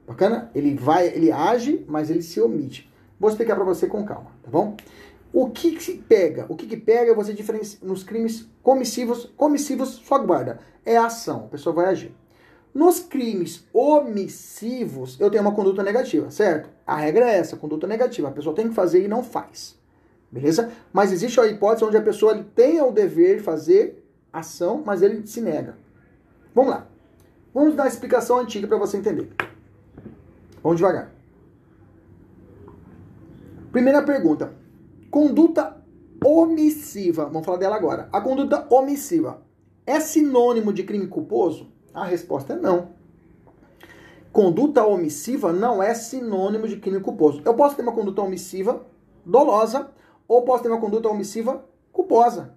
[0.05, 0.51] Bacana?
[0.53, 2.91] Ele vai, ele age, mas ele se omite.
[3.19, 4.75] Vou explicar para você com calma, tá bom?
[5.31, 6.45] O que, que se pega?
[6.49, 10.59] O que, que pega você diferencia nos crimes comissivos, comissivos só guarda.
[10.85, 12.13] É a ação, a pessoa vai agir.
[12.73, 16.69] Nos crimes omissivos, eu tenho uma conduta negativa, certo?
[16.85, 18.27] A regra é essa, conduta negativa.
[18.27, 19.78] A pessoa tem que fazer e não faz.
[20.31, 20.71] Beleza?
[20.93, 25.01] Mas existe a hipótese onde a pessoa ele tem o dever de fazer ação, mas
[25.01, 25.77] ele se nega.
[26.53, 26.87] Vamos lá.
[27.53, 29.31] Vamos dar a explicação antiga para você entender.
[30.61, 31.11] Vamos devagar.
[33.71, 34.53] Primeira pergunta.
[35.09, 35.77] Conduta
[36.23, 37.25] omissiva.
[37.25, 38.07] Vamos falar dela agora.
[38.11, 39.41] A conduta omissiva
[39.85, 41.71] é sinônimo de crime culposo?
[41.93, 42.89] A resposta é não.
[44.31, 47.41] Conduta omissiva não é sinônimo de crime culposo.
[47.43, 48.85] Eu posso ter uma conduta omissiva
[49.25, 49.89] dolosa
[50.29, 52.53] ou posso ter uma conduta omissiva culposa.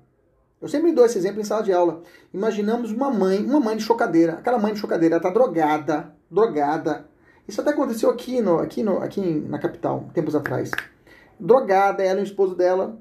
[0.61, 2.03] Eu sempre dou esse exemplo em sala de aula.
[2.33, 4.35] Imaginamos uma mãe, uma mãe de chocadeira.
[4.35, 7.09] Aquela mãe de chocadeira está drogada, drogada.
[7.49, 10.71] Isso até aconteceu aqui, no, aqui, no, aqui na capital, tempos atrás.
[11.41, 12.97] Drogada, ela e o esposo dela.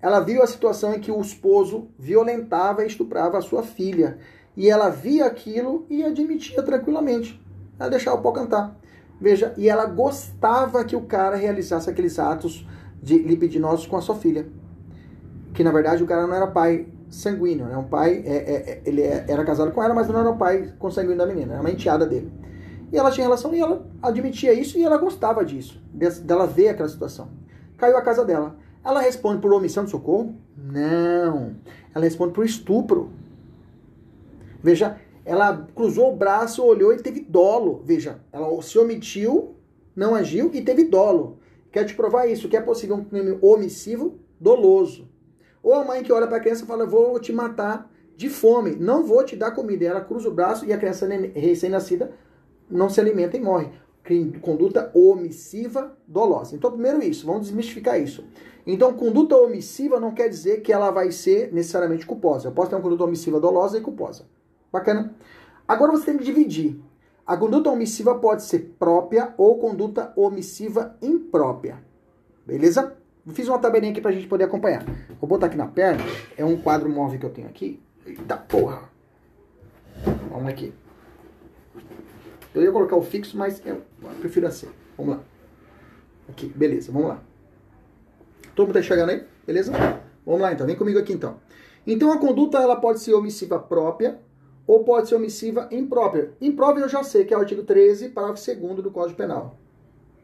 [0.00, 4.18] Ela viu a situação em que o esposo violentava e estuprava a sua filha.
[4.56, 7.38] E ela via aquilo e admitia tranquilamente.
[7.78, 8.74] Ela deixava o pau cantar.
[9.20, 12.66] Veja, e ela gostava que o cara realizasse aqueles atos
[13.02, 14.46] de libidinosos com a sua filha.
[15.54, 17.76] Que na verdade o cara não era pai sanguíneo, né?
[17.76, 20.36] Um pai, é, é, é ele é, era casado com ela, mas não era o
[20.36, 22.32] pai consanguíneo da menina, era uma enteada dele.
[22.92, 25.80] E ela tinha relação e ela admitia isso e ela gostava disso,
[26.24, 27.28] dela ver aquela situação.
[27.76, 28.56] Caiu a casa dela.
[28.84, 30.34] Ela responde por omissão de socorro?
[30.56, 31.54] Não.
[31.94, 33.10] Ela responde por estupro.
[34.62, 37.82] Veja, ela cruzou o braço, olhou e teve dolo.
[37.84, 39.54] Veja, ela se omitiu,
[39.94, 41.38] não agiu e teve dolo.
[41.70, 45.08] Quer te provar isso, que é possível um crime omissivo doloso.
[45.62, 48.76] Ou a mãe que olha para a criança e fala: Vou te matar de fome,
[48.76, 49.84] não vou te dar comida.
[49.84, 52.12] E ela cruza o braço e a criança recém-nascida
[52.68, 53.68] não se alimenta e morre.
[54.40, 56.56] Conduta omissiva dolosa.
[56.56, 58.24] Então, primeiro isso, vamos desmistificar isso.
[58.66, 62.48] Então, conduta omissiva não quer dizer que ela vai ser necessariamente culposa.
[62.48, 64.26] Eu posso ter uma conduta omissiva dolosa e culposa.
[64.72, 65.14] Bacana?
[65.66, 66.80] Agora você tem que dividir.
[67.30, 71.78] A conduta omissiva pode ser própria ou conduta omissiva imprópria.
[72.44, 72.96] Beleza?
[73.28, 74.84] Fiz uma tabelinha aqui pra gente poder acompanhar.
[75.20, 76.02] Vou botar aqui na perna.
[76.36, 77.80] É um quadro móvel que eu tenho aqui.
[78.04, 78.82] Eita porra.
[80.28, 80.74] Vamos aqui.
[82.52, 83.80] Eu ia colocar o fixo, mas eu
[84.18, 84.68] prefiro assim.
[84.98, 85.22] Vamos lá.
[86.28, 87.22] Aqui, beleza, vamos lá.
[88.56, 89.24] Todo mundo tá chegando aí?
[89.46, 89.70] Beleza?
[90.26, 91.36] Vamos lá então, vem comigo aqui então.
[91.86, 94.18] Então a conduta ela pode ser omissiva própria
[94.66, 96.30] ou pode ser omissiva imprópria.
[96.40, 99.58] Imprópria eu já sei que é o artigo 13, parágrafo 2 do Código Penal.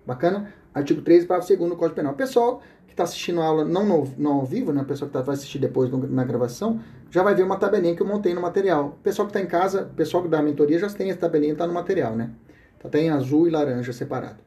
[0.07, 0.53] Bacana?
[0.73, 2.15] Artigo 13, parágrafo 2 do Código Penal.
[2.15, 4.85] Pessoal que está assistindo a aula não, no, não ao vivo, né?
[4.85, 8.03] Pessoal que tá, vai assistir depois no, na gravação, já vai ver uma tabelinha que
[8.03, 8.99] eu montei no material.
[9.03, 11.75] Pessoal que está em casa, pessoal que dá mentoria já tem essa tabelinha, está no
[11.75, 12.31] material, né?
[12.79, 14.46] Tá até em azul e laranja separado.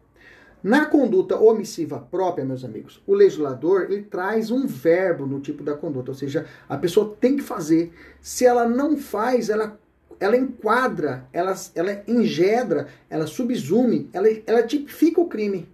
[0.61, 5.73] Na conduta omissiva própria, meus amigos, o legislador ele traz um verbo no tipo da
[5.73, 7.93] conduta, ou seja, a pessoa tem que fazer.
[8.19, 9.79] Se ela não faz, ela
[10.19, 15.69] ela enquadra, ela, ela engedra, ela subsume, ela, ela tipifica o crime.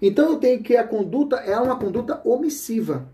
[0.00, 3.06] Então eu tenho que a conduta é uma conduta omissiva.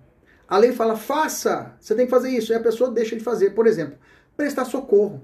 [0.47, 3.51] A lei fala, faça, você tem que fazer isso, e a pessoa deixa de fazer.
[3.51, 3.99] Por exemplo,
[4.37, 5.21] prestar socorro.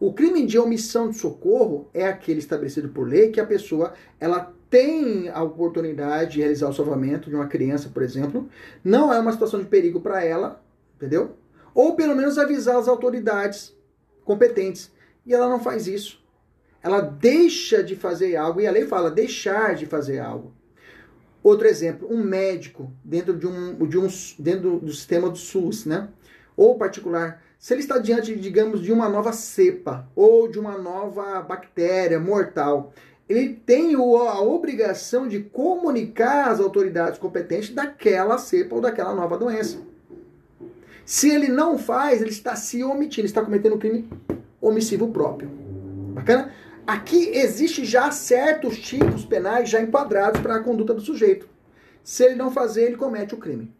[0.00, 4.54] O crime de omissão de socorro é aquele estabelecido por lei que a pessoa ela
[4.70, 8.48] tem a oportunidade de realizar o salvamento de uma criança, por exemplo,
[8.84, 10.62] não é uma situação de perigo para ela,
[10.96, 11.36] entendeu?
[11.74, 13.74] Ou pelo menos avisar as autoridades
[14.24, 14.92] competentes.
[15.24, 16.22] E ela não faz isso.
[16.82, 20.52] Ela deixa de fazer algo, e a lei fala deixar de fazer algo.
[21.42, 26.08] Outro exemplo, um médico dentro de um, de um dentro do sistema do SUS, né?
[26.56, 31.40] Ou particular, se ele está diante, digamos, de uma nova cepa ou de uma nova
[31.40, 32.92] bactéria mortal,
[33.28, 39.78] ele tem a obrigação de comunicar às autoridades competentes daquela cepa ou daquela nova doença.
[41.04, 44.08] Se ele não faz, ele está se omitindo, está cometendo um crime
[44.60, 45.50] omissivo próprio.
[46.14, 46.52] Bacana?
[46.86, 51.46] Aqui existe já certos tipos penais já enquadrados para a conduta do sujeito.
[52.02, 53.70] Se ele não fazer, ele comete o crime.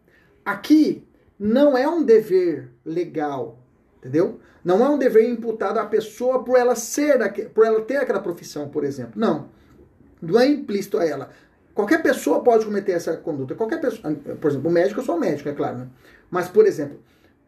[0.44, 1.06] Aqui
[1.38, 3.57] não é um dever legal,
[3.98, 4.40] entendeu?
[4.64, 7.18] Não é um dever imputado à pessoa por ela ser,
[7.50, 9.12] por ela ter aquela profissão, por exemplo.
[9.16, 9.48] Não.
[10.20, 11.30] Não é implícito a ela.
[11.74, 13.54] Qualquer pessoa pode cometer essa conduta.
[13.54, 15.78] Qualquer pessoa, por exemplo, o médico, eu sou médico, é claro.
[15.78, 15.88] Né?
[16.30, 16.98] Mas, por exemplo,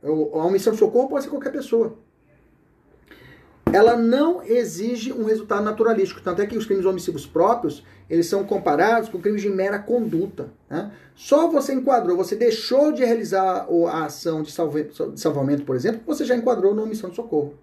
[0.02, 1.98] A omissão de socorro pode ser qualquer pessoa.
[3.72, 6.20] Ela não exige um resultado naturalístico.
[6.20, 10.48] Tanto é que os crimes omissivos próprios, eles são comparados com crimes de mera conduta.
[10.68, 10.90] Né?
[11.14, 16.34] Só você enquadrou, você deixou de realizar a ação de, salvamento, por exemplo, você já
[16.34, 17.54] enquadrou na omissão de socorro.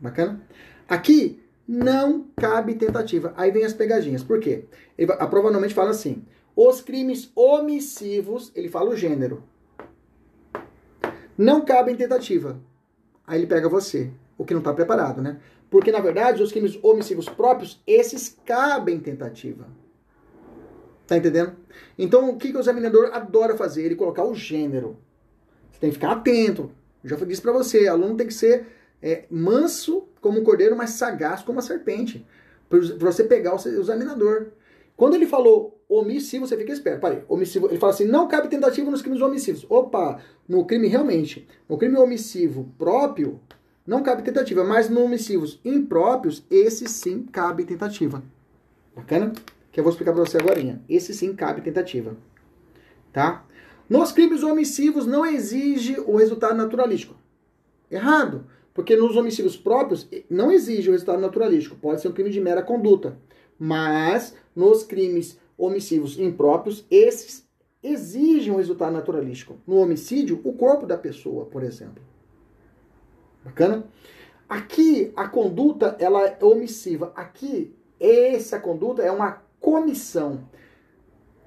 [0.00, 0.40] Bacana?
[0.88, 3.32] Aqui, não cabe tentativa.
[3.36, 4.22] Aí vem as pegadinhas.
[4.22, 4.64] Por quê?
[4.98, 9.42] Ele, a prova normalmente fala assim: os crimes omissivos, ele fala o gênero,
[11.38, 12.58] não cabem tentativa.
[13.26, 15.38] Aí ele pega você, o que não está preparado, né?
[15.70, 19.66] Porque, na verdade, os crimes omissivos próprios, esses cabem tentativa.
[21.06, 21.52] Tá entendendo?
[21.98, 23.84] Então, o que, que o examinador adora fazer?
[23.84, 24.98] Ele colocar o gênero.
[25.70, 26.70] Você tem que ficar atento.
[27.04, 28.66] Já disse para você, aluno tem que ser
[29.00, 32.26] é, manso como um cordeiro, mas sagaz como uma serpente.
[32.68, 34.48] Para você pegar o examinador.
[34.96, 37.00] Quando ele falou omissivo, você fica esperto.
[37.00, 37.68] Parei, omissivo.
[37.68, 39.64] Ele fala assim: não cabe tentativa nos crimes omissivos.
[39.68, 43.40] Opa, no crime realmente, no crime omissivo próprio,
[43.86, 48.22] não cabe tentativa, mas no omissivos impróprios, esse sim cabe tentativa.
[48.94, 49.32] Bacana?
[49.70, 50.80] Que eu vou explicar para você agora.
[50.88, 52.16] Esse sim cabe tentativa.
[53.12, 53.44] Tá?
[53.88, 57.14] Nos crimes omissivos não exige o resultado naturalístico.
[57.90, 58.46] Errado.
[58.74, 62.62] Porque nos homicídios próprios não exige o resultado naturalístico, pode ser um crime de mera
[62.62, 63.16] conduta.
[63.58, 67.46] Mas nos crimes homicídios impróprios, esses
[67.82, 69.56] exigem um resultado naturalístico.
[69.66, 72.02] No homicídio, o corpo da pessoa, por exemplo.
[73.46, 73.84] Bacana?
[74.48, 77.12] Aqui a conduta ela é omissiva.
[77.14, 80.48] Aqui essa conduta é uma comissão.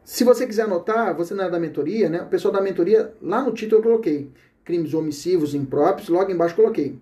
[0.04, 2.22] Se você quiser anotar, você não é da mentoria, né?
[2.22, 4.32] O pessoal da mentoria, lá no título eu coloquei
[4.64, 7.00] crimes omissivos impróprios, logo embaixo coloquei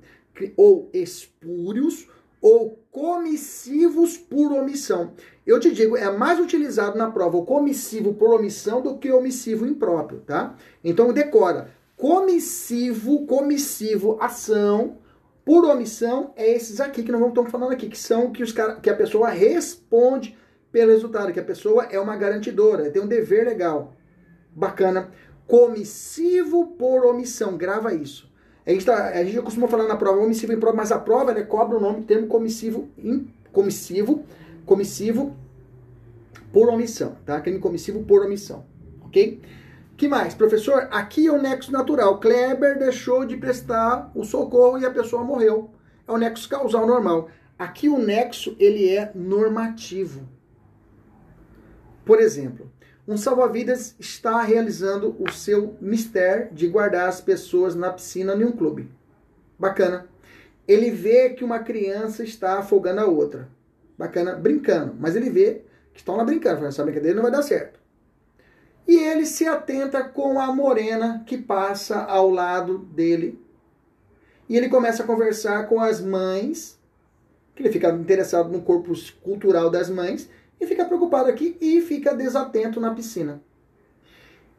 [0.56, 2.08] ou espúrios
[2.42, 5.14] ou comissivos por omissão.
[5.46, 9.18] Eu te digo, é mais utilizado na prova o comissivo por omissão do que o
[9.18, 10.56] omissivo impróprio, tá?
[10.84, 11.77] Então decora.
[11.98, 15.00] Comissivo, comissivo, ação
[15.44, 18.90] por omissão é esses aqui que nós estar falando aqui, que são que, os, que
[18.90, 20.38] a pessoa responde
[20.72, 23.96] pelo resultado, que a pessoa é uma garantidora, tem um dever legal.
[24.56, 25.10] Bacana.
[25.48, 28.30] Comissivo por omissão, grava isso.
[28.66, 31.34] A gente, tá, a gente costuma falar na prova omissivo e prova, mas a prova
[31.34, 34.26] né, cobra o nome termo comissivo, in, comissivo,
[34.66, 35.36] comissivo
[36.52, 37.40] por omissão, tá?
[37.40, 38.66] Crime comissivo por omissão,
[39.06, 39.42] ok?
[39.98, 40.36] Que mais?
[40.36, 42.20] Professor, aqui é o nexo natural.
[42.20, 45.72] Kleber deixou de prestar o socorro e a pessoa morreu.
[46.08, 47.30] É o nexo causal normal.
[47.58, 50.22] Aqui o nexo, ele é normativo.
[52.06, 52.72] Por exemplo,
[53.08, 58.52] um salva-vidas está realizando o seu mistério de guardar as pessoas na piscina em um
[58.52, 58.92] clube.
[59.58, 60.08] Bacana.
[60.68, 63.50] Ele vê que uma criança está afogando a outra.
[63.98, 64.96] Bacana, brincando.
[65.00, 66.66] Mas ele vê que estão lá brincando.
[66.66, 67.80] Essa brincadeira não vai dar certo.
[68.88, 73.40] E ele se atenta com a morena que passa ao lado dele.
[74.48, 76.80] E ele começa a conversar com as mães,
[77.54, 82.16] que ele fica interessado no corpo cultural das mães, e fica preocupado aqui e fica
[82.16, 83.42] desatento na piscina.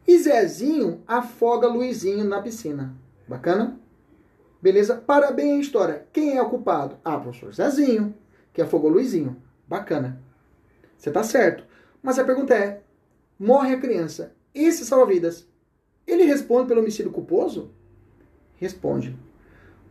[0.07, 2.95] E Zezinho afoga Luizinho na piscina.
[3.27, 3.79] Bacana?
[4.61, 4.95] Beleza?
[4.95, 6.07] Parabéns história.
[6.11, 6.97] Quem é o culpado?
[7.03, 8.13] Ah, professor Zezinho,
[8.53, 9.41] que afogou Luizinho.
[9.67, 10.21] Bacana.
[10.97, 11.63] Você tá certo.
[12.01, 12.81] Mas a pergunta é:
[13.39, 14.35] morre a criança.
[14.53, 15.47] Esse salva-vidas,
[16.05, 17.71] ele responde pelo homicídio culposo?
[18.57, 19.15] Responde.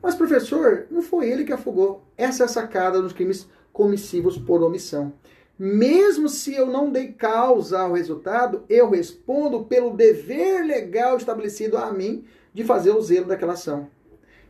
[0.02, 2.04] Mas, professor, não foi ele que afogou.
[2.16, 5.12] Essa é a sacada dos crimes comissivos por omissão.
[5.58, 11.90] Mesmo se eu não dei causa ao resultado, eu respondo pelo dever legal estabelecido a
[11.92, 13.88] mim de fazer o zelo daquela ação.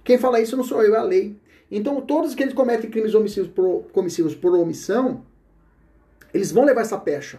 [0.04, 1.36] Quem fala isso não sou eu, é a lei.
[1.70, 5.24] Então, todos que eles cometem crimes omissivos por, comissivos por omissão,
[6.32, 7.38] eles vão levar essa pecha.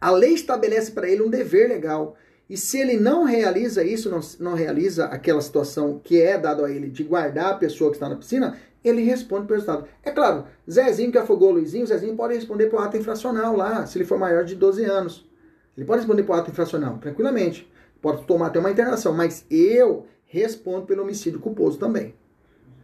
[0.00, 2.16] A lei estabelece para ele um dever legal.
[2.48, 6.70] E se ele não realiza isso, não, não realiza aquela situação que é dado a
[6.70, 9.86] ele de guardar a pessoa que está na piscina, ele responde pelo Estado.
[10.02, 14.04] É claro, Zezinho que afogou Luizinho, Zezinho pode responder por ato infracional lá, se ele
[14.04, 15.28] for maior de 12 anos.
[15.76, 17.70] Ele pode responder por ato infracional, tranquilamente.
[18.00, 22.14] Pode tomar até uma internação, mas eu respondo pelo homicídio culposo também.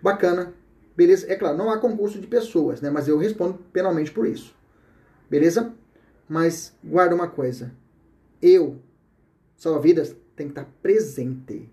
[0.03, 0.53] Bacana.
[0.97, 1.27] Beleza?
[1.31, 2.89] É claro, não há concurso de pessoas, né?
[2.89, 4.55] Mas eu respondo penalmente por isso.
[5.29, 5.75] Beleza?
[6.29, 7.73] Mas guarda uma coisa.
[8.41, 8.81] Eu,
[9.57, 11.71] salva-vidas, tem que estar presente.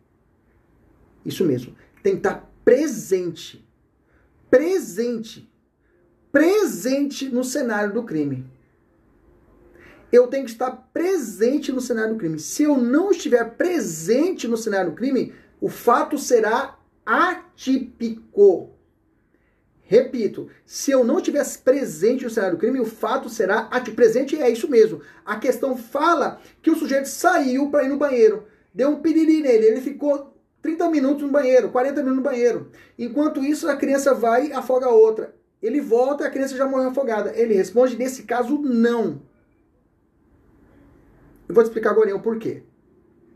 [1.26, 1.76] Isso mesmo.
[2.02, 3.64] Tem que estar presente
[4.54, 5.52] presente.
[6.32, 8.46] Presente no cenário do crime.
[10.12, 12.38] Eu tenho que estar presente no cenário do crime.
[12.38, 18.70] Se eu não estiver presente no cenário do crime, o fato será atípico.
[19.94, 23.70] Repito, se eu não estivesse presente no cenário do crime, o fato será.
[23.96, 25.02] Presente é isso mesmo.
[25.24, 29.68] A questão fala que o sujeito saiu para ir no banheiro, deu um piriri nele,
[29.68, 32.72] ele ficou 30 minutos no banheiro, 40 minutos no banheiro.
[32.98, 35.36] Enquanto isso, a criança vai e afoga a outra.
[35.62, 37.32] Ele volta e a criança já morreu afogada.
[37.36, 39.22] Ele responde, nesse caso, não.
[41.48, 42.64] Eu vou te explicar agora o porquê.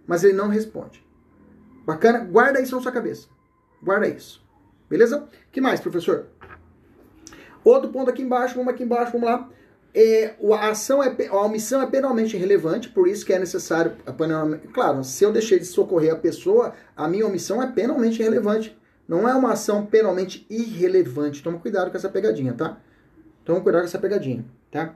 [0.08, 1.06] Mas ele não responde.
[1.86, 2.18] Bacana?
[2.18, 3.28] Guarda isso na sua cabeça.
[3.80, 4.47] Guarda isso.
[4.90, 5.28] Beleza?
[5.52, 6.28] que mais, professor?
[7.64, 9.50] Outro ponto aqui embaixo, vamos aqui embaixo, vamos lá.
[9.94, 13.98] É, a ação é a omissão é penalmente relevante, por isso que é necessário.
[14.72, 18.78] Claro, se eu deixei de socorrer a pessoa, a minha omissão é penalmente relevante.
[19.08, 21.42] Não é uma ação penalmente irrelevante.
[21.42, 22.78] Toma cuidado com essa pegadinha, tá?
[23.44, 24.94] Toma cuidado com essa pegadinha, tá?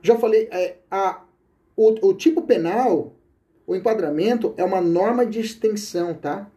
[0.00, 1.22] Já falei, é, a,
[1.76, 3.16] o, o tipo penal,
[3.66, 6.48] o enquadramento, é uma norma de extensão, tá?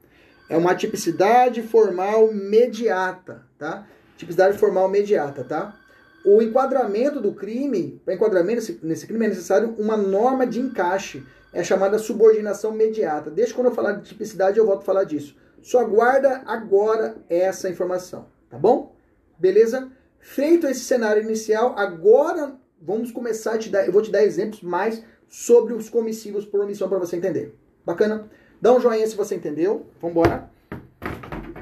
[0.50, 3.88] É uma tipicidade formal mediata, tá?
[4.16, 5.78] Tipicidade formal mediata, tá?
[6.26, 11.64] O enquadramento do crime, para enquadramento nesse, crime é necessário uma norma de encaixe, é
[11.64, 13.30] chamada subordinação mediata.
[13.30, 15.36] Deixa quando eu falar de tipicidade eu volto a falar disso.
[15.62, 18.96] Só aguarda agora essa informação, tá bom?
[19.38, 19.92] Beleza?
[20.20, 24.62] Feito esse cenário inicial, agora vamos começar a te dar, eu vou te dar exemplos
[24.62, 27.56] mais sobre os comissivos por omissão para você entender.
[27.86, 28.30] Bacana?
[28.62, 29.86] Dá um joinha se você entendeu.
[30.02, 30.50] Vamos embora.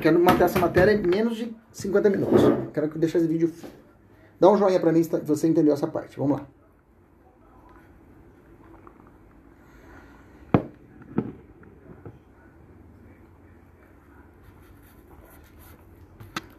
[0.01, 2.41] Quero matar essa matéria em menos de 50 minutos.
[2.73, 3.51] Quero deixar esse vídeo.
[4.39, 6.17] Dá um joinha para mim se você entendeu essa parte.
[6.17, 6.47] Vamos lá.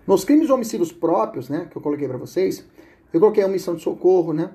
[0.07, 2.65] Nos crimes homicídios próprios, né, que eu coloquei para vocês,
[3.13, 4.51] eu coloquei a omissão de socorro, né?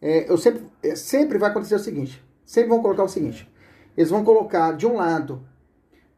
[0.00, 3.50] É, eu sempre, é, sempre vai acontecer o seguinte: sempre vão colocar o seguinte.
[3.98, 5.42] Eles vão colocar, de um lado,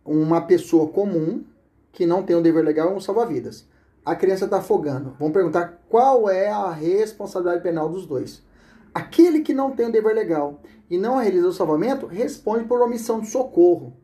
[0.05, 1.43] uma pessoa comum,
[1.91, 3.67] que não tem um dever legal, um salva-vidas.
[4.05, 5.17] A criança está afogando.
[5.19, 8.43] Vão perguntar qual é a responsabilidade penal dos dois.
[8.93, 10.61] Aquele que não tem um dever legal
[10.91, 13.97] e não realiza o salvamento, responde por omissão de socorro.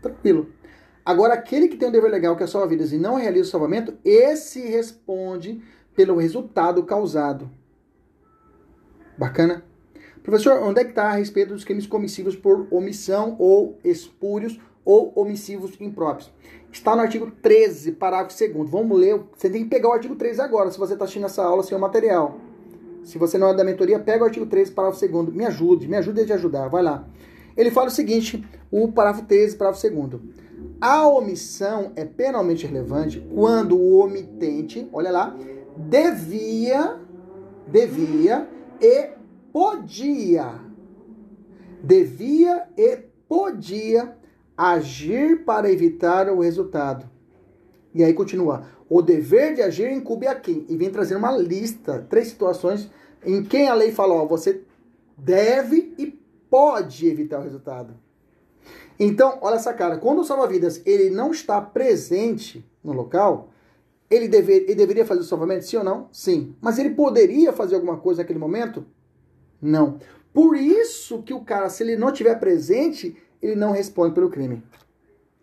[0.00, 0.52] Tranquilo.
[1.04, 3.98] Agora, aquele que tem um dever legal, que é salva-vidas, e não realiza o salvamento,
[4.04, 5.60] esse responde
[5.96, 7.50] pelo resultado causado.
[9.18, 9.64] Bacana?
[10.30, 15.12] Professor, onde é que está a respeito dos crimes comissivos por omissão ou espúrios ou
[15.16, 16.32] omissivos impróprios?
[16.70, 19.20] Está no artigo 13, parágrafo 2 Vamos ler.
[19.34, 21.76] Você tem que pegar o artigo 13 agora, se você está assistindo essa aula sem
[21.76, 22.38] o material.
[23.02, 25.96] Se você não é da mentoria, pega o artigo 13, parágrafo 2 Me ajude, me
[25.96, 26.68] ajude a te ajudar.
[26.68, 27.04] Vai lá.
[27.56, 30.22] Ele fala o seguinte, o parágrafo 13, parágrafo 2
[30.80, 35.36] A omissão é penalmente relevante quando o omitente, olha lá,
[35.76, 37.00] devia,
[37.66, 38.48] devia
[38.80, 39.19] e
[39.52, 40.60] podia,
[41.82, 42.96] devia e
[43.28, 44.16] podia
[44.56, 47.08] agir para evitar o resultado.
[47.94, 48.66] E aí continua.
[48.88, 50.66] O dever de agir incube a quem?
[50.68, 52.90] E vem trazendo uma lista, três situações
[53.24, 54.62] em quem a lei fala, ó, você
[55.16, 56.06] deve e
[56.48, 57.94] pode evitar o resultado.
[58.98, 63.50] Então, olha essa cara, quando o salva-vidas ele não está presente no local,
[64.10, 66.08] ele, dever, ele deveria fazer o salvamento, sim ou não?
[66.12, 66.54] Sim.
[66.60, 68.84] Mas ele poderia fazer alguma coisa naquele momento?
[69.60, 69.98] Não.
[70.32, 74.62] Por isso que o cara, se ele não estiver presente, ele não responde pelo crime.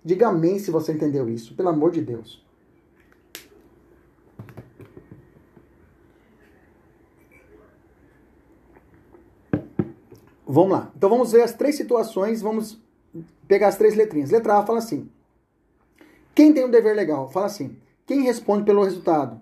[0.04, 2.46] Diga amém se você entendeu isso, pelo amor de Deus.
[10.48, 10.92] Vamos lá.
[10.96, 12.82] Então vamos ver as três situações, vamos
[13.48, 14.32] pegar as três letrinhas.
[14.32, 15.10] Letra A fala assim:
[16.34, 17.30] Quem tem um dever legal?
[17.30, 19.42] Fala assim: Quem responde pelo resultado?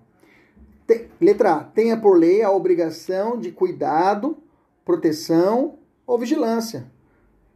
[1.20, 4.36] letra A: Tenha por lei a obrigação de cuidado
[4.86, 5.74] proteção
[6.06, 6.86] ou vigilância.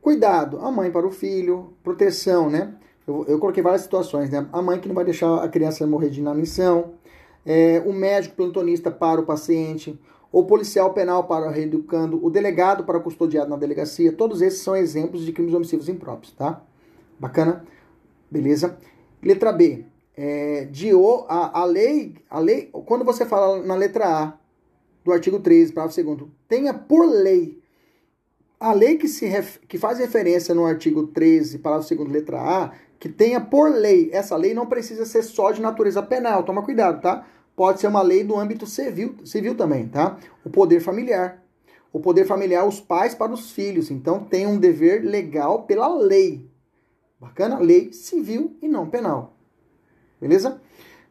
[0.03, 2.75] Cuidado, a mãe para o filho, proteção, né?
[3.07, 4.47] Eu, eu coloquei várias situações, né?
[4.53, 6.95] A mãe que não vai deixar a criança morrer de inanição,
[7.47, 9.99] é, o médico plantonista para o paciente,
[10.33, 14.61] o policial penal para o reeducando, o delegado para o custodiado na delegacia, todos esses
[14.61, 16.61] são exemplos de crimes homicídios impróprios, tá?
[17.19, 17.65] Bacana?
[18.29, 18.77] Beleza?
[19.23, 19.85] Letra B.
[20.17, 24.40] É, de o, a, a, lei, a lei, quando você fala na letra A,
[25.05, 27.61] do artigo 13, parágrafo 2 tenha por lei
[28.61, 32.73] a lei que, se ref, que faz referência no artigo 13, parágrafo 2 letra A,
[32.99, 37.01] que tenha por lei, essa lei não precisa ser só de natureza penal, toma cuidado,
[37.01, 37.27] tá?
[37.57, 40.19] Pode ser uma lei do âmbito civil, civil também, tá?
[40.45, 41.43] O poder familiar.
[41.91, 43.91] O poder familiar, os pais para os filhos.
[43.91, 46.49] Então, tem um dever legal pela lei.
[47.19, 47.59] Bacana?
[47.59, 49.37] Lei civil e não penal.
[50.21, 50.61] Beleza?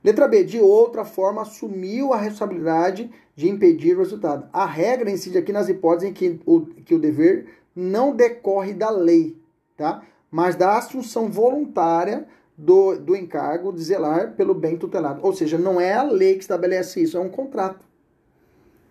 [0.04, 0.44] Letra B.
[0.44, 4.50] De outra forma, assumiu a responsabilidade de impedir o resultado.
[4.52, 8.90] A regra incide aqui nas hipóteses em que o, que o dever não decorre da
[8.90, 9.42] lei,
[9.78, 10.04] tá?
[10.30, 12.28] mas da assunção voluntária
[12.58, 15.22] do, do encargo de zelar pelo bem tutelado.
[15.24, 17.86] Ou seja, não é a lei que estabelece isso, é um contrato.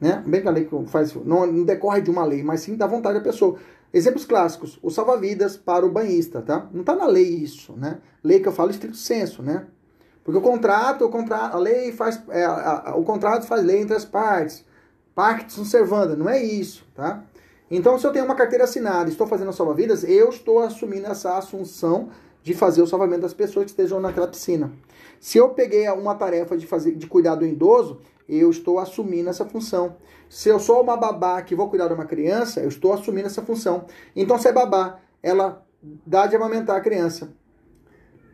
[0.00, 0.24] né?
[0.26, 3.18] Bem que a lei faz, não, não decorre de uma lei, mas sim da vontade
[3.18, 3.58] da pessoa.
[3.92, 6.66] Exemplos clássicos, o salva-vidas para o banhista, tá?
[6.72, 7.98] Não está na lei isso, né?
[8.24, 9.66] Lei que eu falo estrito senso, né?
[10.28, 13.80] Porque o contrato, o contrato, a lei faz, é, a, a, o contrato faz lei
[13.80, 14.62] entre as partes,
[15.14, 17.24] pactum servanda, não é isso, tá?
[17.70, 21.38] Então, se eu tenho uma carteira assinada e estou fazendo salva-vidas, eu estou assumindo essa
[21.38, 22.10] assunção
[22.42, 24.70] de fazer o salvamento das pessoas que estejam naquela piscina.
[25.18, 27.98] Se eu peguei uma tarefa de fazer, de cuidar do idoso,
[28.28, 29.96] eu estou assumindo essa função.
[30.28, 33.40] Se eu sou uma babá que vou cuidar de uma criança, eu estou assumindo essa
[33.40, 33.86] função.
[34.14, 35.64] Então, se é babá, ela
[36.04, 37.30] dá de amamentar a criança.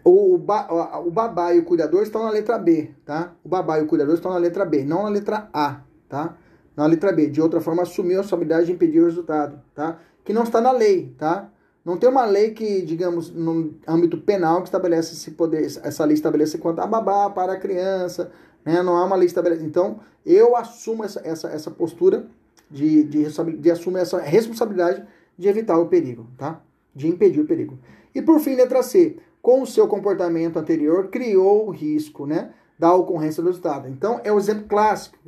[0.05, 0.69] O, ba,
[1.01, 3.33] o babá e o cuidador estão na letra B, tá?
[3.43, 6.37] O babá e o cuidador estão na letra B, não na letra A, tá?
[6.77, 7.29] Na letra B.
[7.29, 9.99] De outra forma, assumiu a responsabilidade de impedir o resultado, tá?
[10.23, 11.51] Que não está na lei, tá?
[11.83, 16.15] Não tem uma lei que, digamos, no âmbito penal que estabelece esse poder, essa lei
[16.15, 18.31] estabelece quanto a babá para a criança,
[18.65, 18.83] né?
[18.83, 19.67] Não há uma lei estabelecida.
[19.67, 22.27] Então, eu assumo essa, essa, essa postura
[22.71, 23.25] de, de,
[23.59, 25.05] de assumir essa responsabilidade
[25.37, 26.61] de evitar o perigo, tá?
[26.95, 27.79] De impedir o perigo.
[28.15, 29.17] E por fim, letra C.
[29.45, 32.55] Com o seu comportamento anterior, criou o risco, né?
[32.79, 33.87] Da ocorrência do resultado.
[33.91, 35.19] Então, é um exemplo clássico,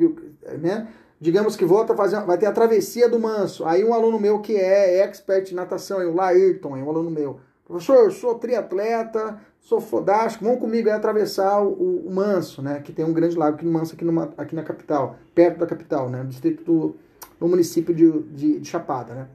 [0.58, 0.88] né?
[1.20, 3.66] Digamos que volta fazer, vai ter a travessia do Manso.
[3.66, 7.10] Aí um aluno meu que é expert em natação, é o Laírton, é um aluno
[7.10, 7.40] meu.
[7.66, 12.80] Professor, eu sou triatleta, sou fodástico, vão comigo aí atravessar o, o, Manso, né?
[12.80, 15.66] Que tem um grande lago aqui no Manso, aqui, numa, aqui na capital, perto da
[15.66, 16.24] capital, né?
[16.24, 16.96] Distrito do,
[17.38, 19.28] do município de, de, de, Chapada, né?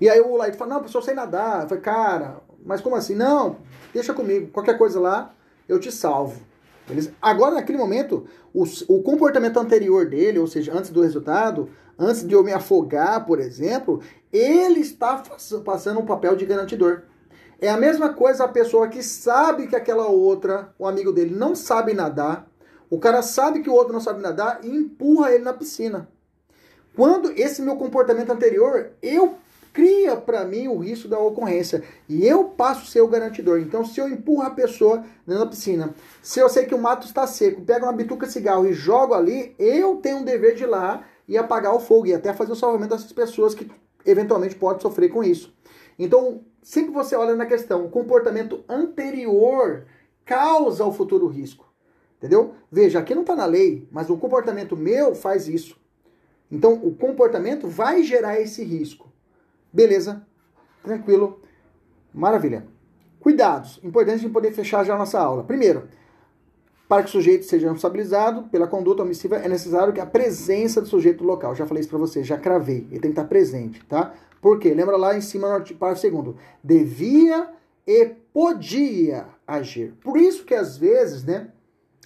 [0.00, 1.62] E aí o Laírton fala, não, professor, eu sei nadar.
[1.62, 3.14] Eu falei, cara, mas como assim?
[3.14, 3.56] Não,
[3.94, 5.34] deixa comigo, qualquer coisa lá,
[5.66, 6.42] eu te salvo.
[6.86, 7.14] Beleza?
[7.20, 12.34] Agora, naquele momento, o, o comportamento anterior dele, ou seja, antes do resultado, antes de
[12.34, 15.22] eu me afogar, por exemplo, ele está
[15.64, 17.04] passando um papel de garantidor.
[17.58, 21.54] É a mesma coisa a pessoa que sabe que aquela outra, o amigo dele, não
[21.54, 22.50] sabe nadar.
[22.90, 26.06] O cara sabe que o outro não sabe nadar e empurra ele na piscina.
[26.94, 29.36] Quando esse meu comportamento anterior, eu
[29.78, 33.60] cria para mim o risco da ocorrência e eu passo a ser o garantidor.
[33.60, 37.28] Então, se eu empurro a pessoa na piscina, se eu sei que o mato está
[37.28, 41.04] seco, pego uma bituca cigarro e jogo ali, eu tenho um dever de ir lá
[41.28, 43.70] e apagar o fogo e até fazer o salvamento dessas pessoas que
[44.04, 45.56] eventualmente podem sofrer com isso.
[45.96, 49.84] Então, sempre você olha na questão, o comportamento anterior
[50.24, 51.72] causa o futuro risco.
[52.16, 52.54] Entendeu?
[52.68, 55.78] Veja, aqui não está na lei, mas o comportamento meu faz isso.
[56.50, 59.08] Então, o comportamento vai gerar esse risco.
[59.72, 60.26] Beleza,
[60.82, 61.40] tranquilo,
[62.12, 62.66] maravilha.
[63.20, 65.44] Cuidados, importante de poder fechar já a nossa aula.
[65.44, 65.88] Primeiro,
[66.88, 70.86] para que o sujeito seja responsabilizado pela conduta omissiva, é necessário que a presença do
[70.86, 71.54] sujeito local.
[71.54, 72.86] Já falei isso para você, já cravei.
[72.90, 74.14] Ele tem que estar presente, tá?
[74.40, 74.72] Por quê?
[74.72, 76.36] Lembra lá em cima no parágrafo segundo.
[76.64, 77.50] Devia
[77.86, 79.94] e podia agir.
[80.02, 81.48] Por isso que às vezes, né,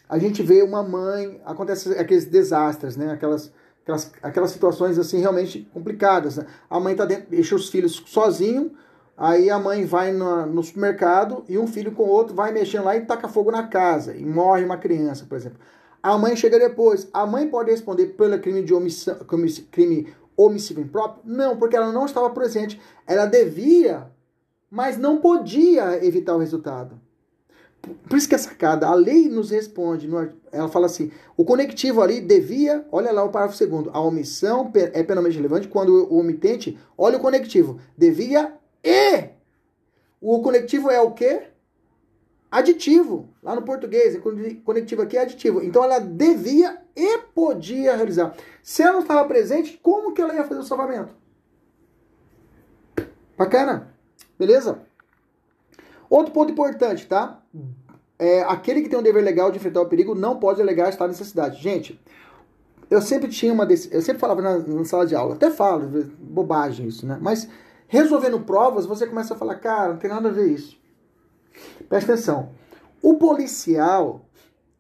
[0.09, 3.53] a gente vê uma mãe, acontece aqueles desastres, né, aquelas
[3.83, 6.37] aquelas, aquelas situações assim realmente complicadas.
[6.37, 6.47] Né?
[6.69, 8.73] A mãe tá dentro, deixa os filhos sozinho,
[9.17, 12.85] aí a mãe vai no, no supermercado e um filho com o outro vai mexendo
[12.85, 15.59] lá e taca fogo na casa e morre uma criança, por exemplo.
[16.03, 17.09] A mãe chega depois.
[17.13, 19.17] A mãe pode responder pelo crime de omissão,
[19.71, 21.23] crime omissivo impróprio?
[21.25, 22.81] Não, porque ela não estava presente.
[23.07, 24.11] Ela devia,
[24.69, 27.01] mas não podia evitar o resultado.
[28.09, 28.87] Por isso que é sacada.
[28.87, 30.09] A lei nos responde.
[30.53, 32.87] Ela fala assim: o conectivo ali devia.
[32.93, 33.91] Olha lá o parágrafo segundo.
[33.93, 36.79] A omissão é penalmente relevante quando o omitente.
[36.97, 37.81] Olha o conectivo.
[37.97, 38.55] Devia
[38.85, 39.31] e.
[40.21, 41.49] O conectivo é o quê?
[42.49, 43.29] Aditivo.
[43.43, 44.17] Lá no português.
[44.65, 45.61] Conectivo aqui é aditivo.
[45.63, 48.37] Então ela devia e podia realizar.
[48.63, 51.13] Se ela não estava presente, como que ela ia fazer o salvamento?
[53.37, 53.93] Bacana?
[54.39, 54.83] Beleza?
[56.09, 57.42] Outro ponto importante, tá?
[58.19, 61.09] É, aquele que tem um dever legal de enfrentar o perigo não pode alegar estar
[61.09, 61.61] necessidade.
[61.61, 62.01] Gente,
[62.89, 65.89] eu sempre tinha uma desse, eu sempre falava na, na, sala de aula, até falo,
[66.19, 67.19] bobagem isso, né?
[67.21, 67.49] Mas
[67.89, 70.79] resolvendo provas, você começa a falar, cara, não tem nada a ver isso.
[71.89, 72.51] Presta atenção.
[73.03, 74.25] O policial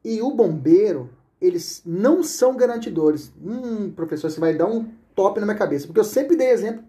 [0.05, 1.11] e o bombeiro,
[1.41, 3.33] eles não são garantidores.
[3.43, 6.85] Hum, professor, você vai dar um top na minha cabeça, porque eu sempre dei exemplo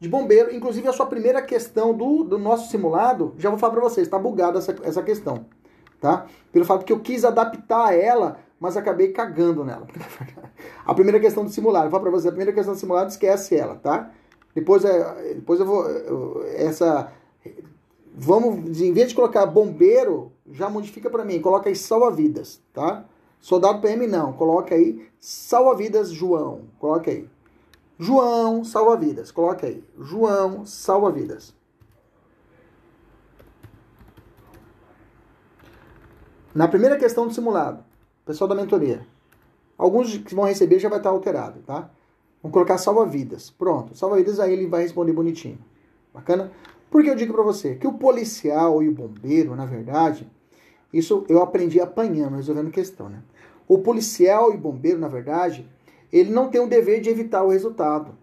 [0.00, 0.54] de bombeiro.
[0.54, 4.18] Inclusive, a sua primeira questão do, do nosso simulado, já vou falar para vocês, está
[4.18, 5.46] bugada essa, essa questão.
[6.00, 6.26] Tá?
[6.52, 9.86] Pelo fato que eu quis adaptar ela, mas acabei cagando nela.
[10.86, 13.56] a primeira questão do simulado, vou falar para vocês, a primeira questão do simulado, esquece
[13.56, 14.10] ela, tá?
[14.54, 16.44] Depois, é, depois eu vou.
[16.54, 17.12] Essa.
[18.20, 23.04] Vamos, em vez de colocar bombeiro, já modifica para mim, coloca aí salva-vidas, tá?
[23.40, 27.28] Soldado PM não, coloca aí salva-vidas João, coloca aí.
[27.98, 29.30] João salva-vidas.
[29.30, 29.82] Coloca aí.
[29.98, 31.54] João salva-vidas.
[36.54, 37.84] Na primeira questão do simulado,
[38.24, 39.06] pessoal da mentoria.
[39.76, 41.90] Alguns que vão receber já vai estar alterado, tá?
[42.42, 43.50] Vamos colocar salva-vidas.
[43.50, 45.58] Pronto, salva-vidas aí ele vai responder bonitinho.
[46.12, 46.50] Bacana?
[46.90, 50.28] Porque eu digo para você que o policial e o bombeiro, na verdade,
[50.92, 53.22] isso eu aprendi apanhando, resolvendo questão, né?
[53.68, 55.68] O policial e bombeiro, na verdade,
[56.12, 58.16] ele não tem o dever de evitar o resultado.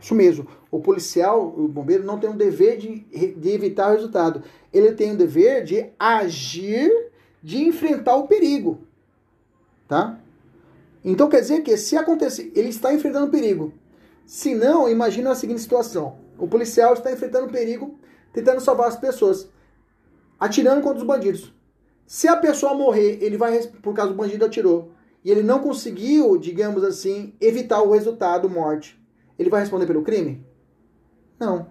[0.00, 0.46] Isso mesmo.
[0.70, 4.42] O policial, o bombeiro, não tem o dever de, de evitar o resultado.
[4.72, 6.90] Ele tem o dever de agir,
[7.42, 8.80] de enfrentar o perigo.
[9.88, 10.18] Tá?
[11.04, 13.72] Então quer dizer que se acontecer, ele está enfrentando perigo.
[14.26, 17.98] Se não, imagina a seguinte situação: o policial está enfrentando perigo,
[18.32, 19.48] tentando salvar as pessoas,
[20.38, 21.52] atirando contra os bandidos.
[22.06, 24.93] Se a pessoa morrer, ele vai por causa do bandido atirou
[25.24, 29.00] e ele não conseguiu, digamos assim, evitar o resultado morte.
[29.38, 30.44] Ele vai responder pelo crime?
[31.40, 31.68] Não.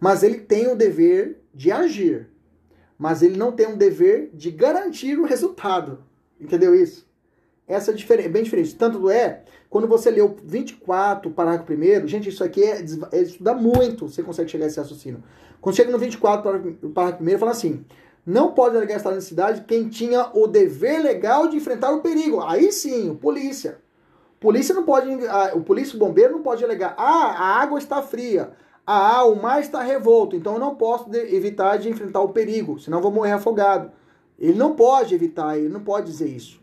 [0.00, 2.28] Mas ele tem o dever de agir.
[2.98, 6.02] Mas ele não tem o dever de garantir o resultado.
[6.40, 7.06] Entendeu isso?
[7.68, 8.74] Essa é bem diferente.
[8.74, 14.08] Tanto é, quando você leu 24, parágrafo 1, gente, isso aqui é, é estudar muito,
[14.08, 15.22] você consegue chegar a esse raciocínio.
[15.60, 16.42] Quando chega no 24,
[16.92, 17.84] parágrafo 1, fala assim:
[18.24, 22.40] não pode alegar estado de necessidade quem tinha o dever legal de enfrentar o perigo.
[22.42, 23.78] Aí sim, o polícia.
[24.38, 25.08] Polícia não pode,
[25.54, 28.52] o polícia, o bombeiro não pode alegar: ah, a água está fria.
[28.86, 33.00] Ah, o mar está revolto, então eu não posso evitar de enfrentar o perigo, senão
[33.00, 33.92] vou morrer afogado.
[34.38, 36.60] Ele não pode evitar, ele não pode dizer isso.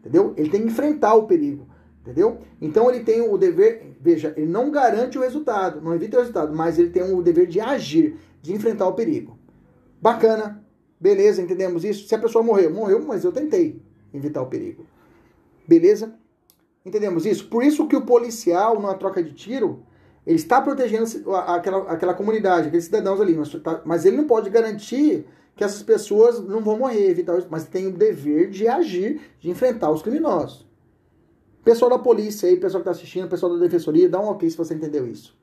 [0.00, 0.34] Entendeu?
[0.36, 1.66] Ele tem que enfrentar o perigo.
[2.02, 2.38] Entendeu?
[2.60, 6.54] Então ele tem o dever, veja, ele não garante o resultado, não evita o resultado,
[6.54, 9.38] mas ele tem o dever de agir, de enfrentar o perigo.
[10.02, 10.59] Bacana,
[11.00, 12.06] beleza, entendemos isso?
[12.06, 13.80] Se a pessoa morreu, morreu, mas eu tentei
[14.12, 14.84] evitar o perigo.
[15.66, 16.14] Beleza?
[16.84, 17.48] Entendemos isso?
[17.48, 19.82] Por isso que o policial, numa troca de tiro,
[20.26, 24.50] ele está protegendo aquela, aquela comunidade, aqueles cidadãos ali, mas, tá, mas ele não pode
[24.50, 25.26] garantir
[25.56, 29.90] que essas pessoas não vão morrer, evitar, mas tem o dever de agir, de enfrentar
[29.90, 30.66] os criminosos.
[31.62, 34.56] Pessoal da polícia aí, pessoal que está assistindo, pessoal da defensoria, dá um ok se
[34.56, 35.38] você entendeu isso.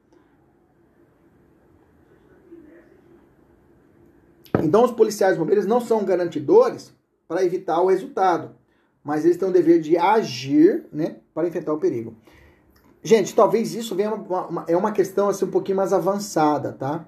[4.64, 6.94] Então, os policiais bombeiros não são garantidores
[7.28, 8.52] para evitar o resultado,
[9.04, 12.16] mas eles têm o dever de agir né, para enfrentar o perigo.
[13.04, 17.06] Gente, talvez isso venha uma, uma, é uma questão assim, um pouquinho mais avançada, tá?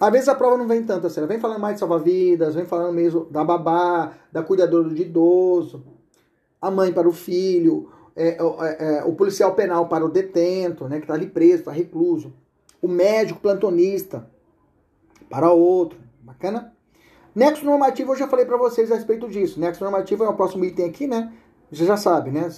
[0.00, 2.64] Às vezes a prova não vem tanto assim, ela vem falando mais de salva-vidas, vem
[2.64, 5.84] falando mesmo da babá, da cuidadora de idoso,
[6.60, 10.96] a mãe para o filho, é, é, é, o policial penal para o detento, né,
[10.98, 12.32] que está ali preso, está recluso,
[12.82, 14.28] o médico plantonista
[15.28, 16.72] para outro, bacana?
[17.34, 19.60] Nexo normativo eu já falei para vocês a respeito disso.
[19.60, 21.32] Nexo normativo é o próximo item aqui, né?
[21.70, 22.48] Você já sabe, né?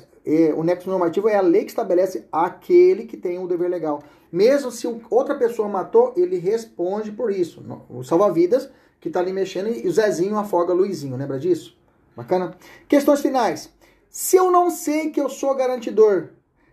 [0.57, 4.03] O nexo normativo é a lei que estabelece aquele que tem o dever legal.
[4.31, 7.65] Mesmo se outra pessoa matou, ele responde por isso.
[7.89, 8.69] O salva-vidas
[9.01, 11.79] que está ali mexendo e o Zezinho afoga o Luizinho, lembra disso?
[12.17, 12.57] Bacana?
[12.89, 13.73] Questões finais.
[14.11, 16.31] Se eu não sei que eu sou garantidor,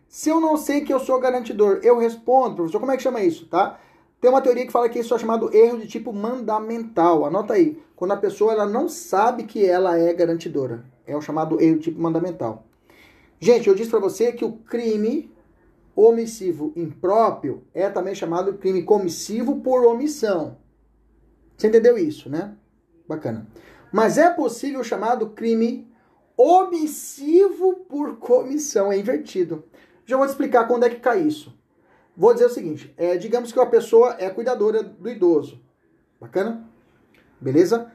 [0.07, 3.21] se eu não sei que eu sou garantidor, eu respondo, professor, como é que chama
[3.21, 3.79] isso, tá?
[4.23, 7.25] Tem uma teoria que fala que isso é chamado erro de tipo mandamental.
[7.25, 10.85] Anota aí, quando a pessoa ela não sabe que ela é garantidora.
[11.05, 12.65] É o chamado erro de tipo mandamental.
[13.37, 15.29] Gente, eu disse para você que o crime
[15.93, 20.55] omissivo impróprio é também chamado crime comissivo por omissão.
[21.57, 22.55] Você entendeu isso, né?
[23.05, 23.45] Bacana.
[23.91, 25.85] Mas é possível o chamado crime
[26.37, 29.65] omissivo por comissão, é invertido.
[30.05, 31.53] Já vou te explicar quando é que cai isso.
[32.15, 35.59] Vou dizer o seguinte: é, digamos que uma pessoa é cuidadora do idoso.
[36.19, 36.63] Bacana?
[37.41, 37.91] Beleza?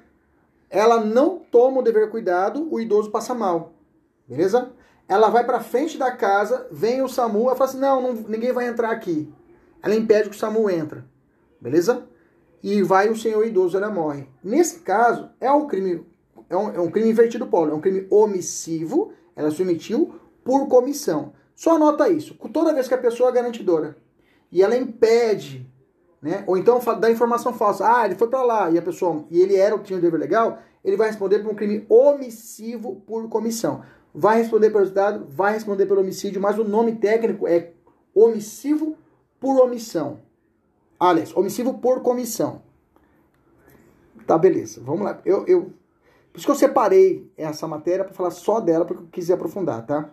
[0.69, 3.73] Ela não toma o dever cuidado, o idoso passa mal.
[4.27, 4.73] Beleza?
[5.09, 8.53] Ela vai para frente da casa, vem o SAMU, ela fala assim: não, não, ninguém
[8.53, 9.33] vai entrar aqui.
[9.83, 11.07] Ela impede que o SAMU entra.
[11.61, 12.07] Beleza?
[12.63, 14.29] E vai o senhor idoso, ela morre.
[14.43, 16.05] Nesse caso, é um crime
[16.51, 20.67] é um, é um crime invertido polo, é um crime omissivo, ela se omitiu por
[20.67, 21.33] comissão.
[21.55, 22.35] Só anota isso.
[22.53, 23.97] Toda vez que a pessoa é garantidora
[24.51, 25.69] e ela impede,
[26.21, 26.45] né?
[26.47, 27.87] Ou então dá informação falsa.
[27.87, 30.19] Ah, ele foi para lá e a pessoa e ele era o tinha o dever
[30.19, 33.83] legal, ele vai responder por um crime omissivo por comissão.
[34.15, 37.73] Vai responder pelo resultado, vai responder pelo homicídio, mas o nome técnico é
[38.15, 38.97] omissivo
[39.39, 40.21] por omissão.
[40.99, 42.63] Aliás, omissivo por comissão.
[44.27, 44.81] Tá, beleza.
[44.83, 45.21] Vamos lá.
[45.25, 45.73] Eu, eu
[46.33, 49.85] por isso que eu separei essa matéria para falar só dela, porque eu quis aprofundar,
[49.87, 50.11] tá?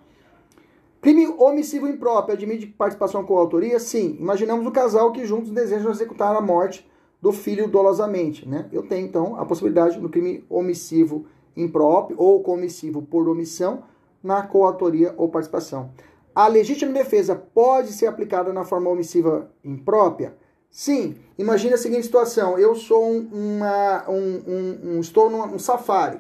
[1.06, 3.80] Crime omissivo impróprio admite participação com autoria?
[3.80, 4.18] Sim.
[4.20, 6.84] Imaginamos o casal que juntos desejam executar a morte
[7.22, 8.68] do filho dolosamente, né?
[8.72, 13.84] Eu tenho, então, a possibilidade no crime omissivo impróprio ou comissivo por omissão
[14.24, 15.91] na coautoria ou participação.
[16.34, 20.36] A legítima defesa pode ser aplicada na forma omissiva imprópria?
[20.72, 25.60] Sim, imagine a seguinte situação: eu sou um, uma, um, um, um estou num um
[25.60, 26.18] safari.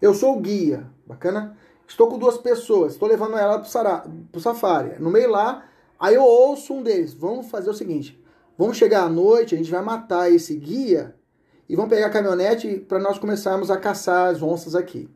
[0.00, 1.56] Eu sou o guia, bacana?
[1.90, 5.02] Estou com duas pessoas, estou levando ela para o safari.
[5.02, 5.64] No meio lá,
[5.98, 7.12] aí eu ouço um deles.
[7.12, 8.16] Vamos fazer o seguinte:
[8.56, 11.16] vamos chegar à noite, a gente vai matar esse guia
[11.68, 15.08] e vamos pegar a caminhonete para nós começarmos a caçar as onças aqui.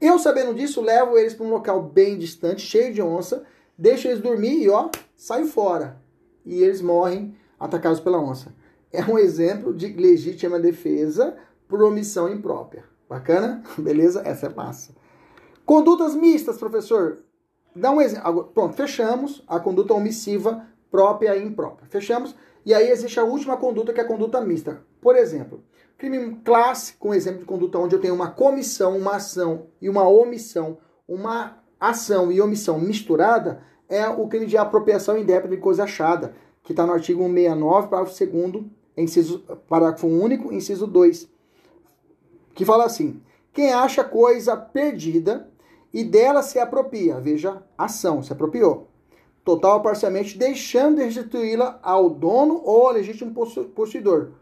[0.00, 3.44] Eu, sabendo disso, levo eles para um local bem distante, cheio de onça,
[3.76, 6.00] deixo eles dormir e ó, saio fora.
[6.42, 8.54] E eles morrem atacados pela onça.
[8.90, 11.36] É um exemplo de legítima defesa
[11.68, 12.84] por omissão imprópria.
[13.06, 13.62] Bacana?
[13.76, 14.22] Beleza?
[14.24, 15.03] Essa é massa.
[15.64, 17.18] Condutas mistas, professor.
[17.74, 18.44] Dá um exemplo.
[18.52, 21.88] Pronto, fechamos a conduta omissiva própria e imprópria.
[21.88, 22.34] Fechamos.
[22.64, 24.82] E aí existe a última conduta, que é a conduta mista.
[25.00, 25.62] Por exemplo,
[25.98, 30.08] crime clássico, um exemplo de conduta onde eu tenho uma comissão, uma ação e uma
[30.08, 36.34] omissão, uma ação e omissão misturada, é o crime de apropriação indébita de coisa achada,
[36.62, 38.64] que está no artigo 169, parágrafo 2
[38.96, 41.28] inciso, parágrafo único, inciso 2,
[42.54, 43.20] que fala assim:
[43.52, 45.50] quem acha coisa perdida
[45.94, 48.88] e dela se apropria, veja, ação, se apropriou,
[49.44, 54.32] total ou parcialmente, deixando de restituí-la ao dono ou ao legítimo possuidor,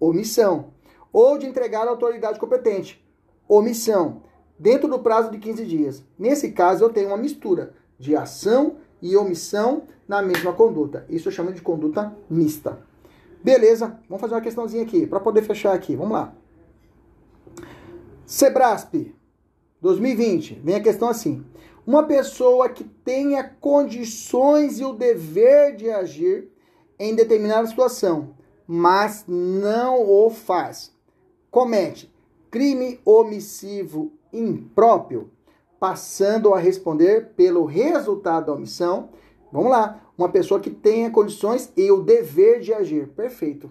[0.00, 0.72] omissão,
[1.12, 3.06] ou de entregar à autoridade competente,
[3.46, 4.22] omissão,
[4.58, 6.02] dentro do prazo de 15 dias.
[6.18, 11.04] Nesse caso, eu tenho uma mistura de ação e omissão na mesma conduta.
[11.10, 12.78] Isso eu chamo de conduta mista.
[13.42, 15.94] Beleza, vamos fazer uma questãozinha aqui, para poder fechar aqui.
[15.94, 16.34] Vamos lá.
[18.24, 19.14] Sebrasp,
[19.84, 21.44] 2020, vem a questão assim.
[21.86, 26.48] Uma pessoa que tenha condições e o dever de agir
[26.98, 28.30] em determinada situação,
[28.66, 30.90] mas não o faz,
[31.50, 32.10] comete
[32.50, 35.30] crime omissivo impróprio,
[35.78, 39.10] passando a responder pelo resultado da omissão.
[39.52, 43.08] Vamos lá, uma pessoa que tenha condições e o dever de agir.
[43.08, 43.70] Perfeito.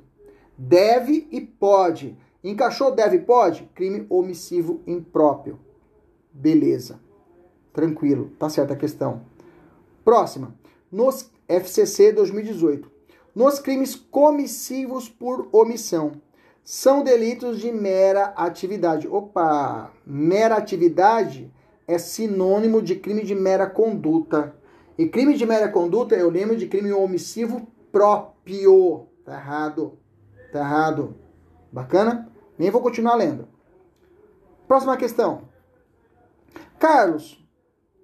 [0.55, 2.16] Deve e pode.
[2.43, 3.64] Encaixou deve e pode?
[3.74, 5.57] Crime omissivo impróprio.
[6.34, 6.99] Beleza.
[7.71, 8.31] Tranquilo.
[8.39, 9.21] Tá certa a questão.
[10.03, 10.55] Próxima.
[10.91, 12.91] Nos FCC 2018.
[13.36, 16.13] Nos crimes comissivos por omissão.
[16.63, 19.07] São delitos de mera atividade.
[19.07, 19.91] Opa!
[20.05, 21.51] Mera atividade
[21.88, 24.55] é sinônimo de crime de mera conduta.
[24.97, 29.07] E crime de mera conduta eu lembro de crime omissivo próprio.
[29.25, 29.97] Tá errado.
[30.51, 31.15] Tá errado.
[31.71, 32.31] Bacana?
[32.57, 33.47] Nem vou continuar lendo.
[34.67, 35.53] Próxima questão.
[36.80, 37.43] Carlos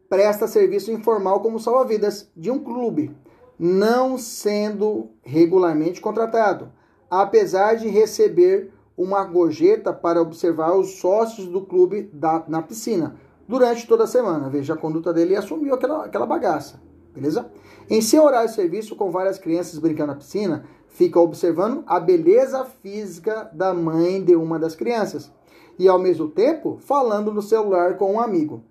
[0.10, 3.16] presta serviço informal como salva-vidas de um clube,
[3.58, 6.72] não sendo regularmente contratado,
[7.10, 13.16] apesar de receber uma gorjeta para observar os sócios do clube da, na piscina
[13.48, 14.50] durante toda a semana.
[14.50, 16.82] Veja a conduta dele e assumiu aquela, aquela bagaça.
[17.14, 17.50] Beleza?
[17.90, 22.66] Em seu horário de serviço, com várias crianças brincando na piscina, fica observando a beleza
[22.66, 25.32] física da mãe de uma das crianças
[25.80, 28.64] e, ao mesmo tempo, falando no celular com um amigo,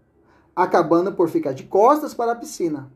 [0.55, 2.93] acabando por ficar de costas para a piscina.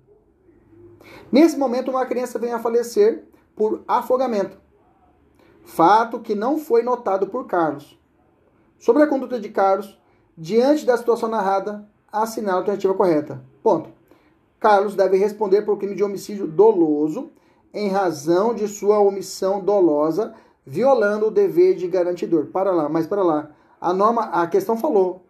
[1.33, 3.25] Nesse momento, uma criança vem a falecer
[3.57, 4.57] por afogamento,
[5.65, 7.99] fato que não foi notado por Carlos.
[8.79, 9.99] Sobre a conduta de Carlos,
[10.37, 13.45] Diante da situação narrada, assinale a alternativa correta.
[13.63, 13.91] Ponto.
[14.59, 17.31] Carlos deve responder por crime de homicídio doloso
[17.75, 20.35] em razão de sua omissão dolosa,
[20.65, 22.47] violando o dever de garantidor.
[22.47, 23.51] Para lá, mas para lá.
[23.83, 25.27] A norma, a questão falou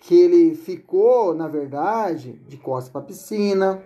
[0.00, 3.82] que ele ficou, na verdade, de costas para a piscina,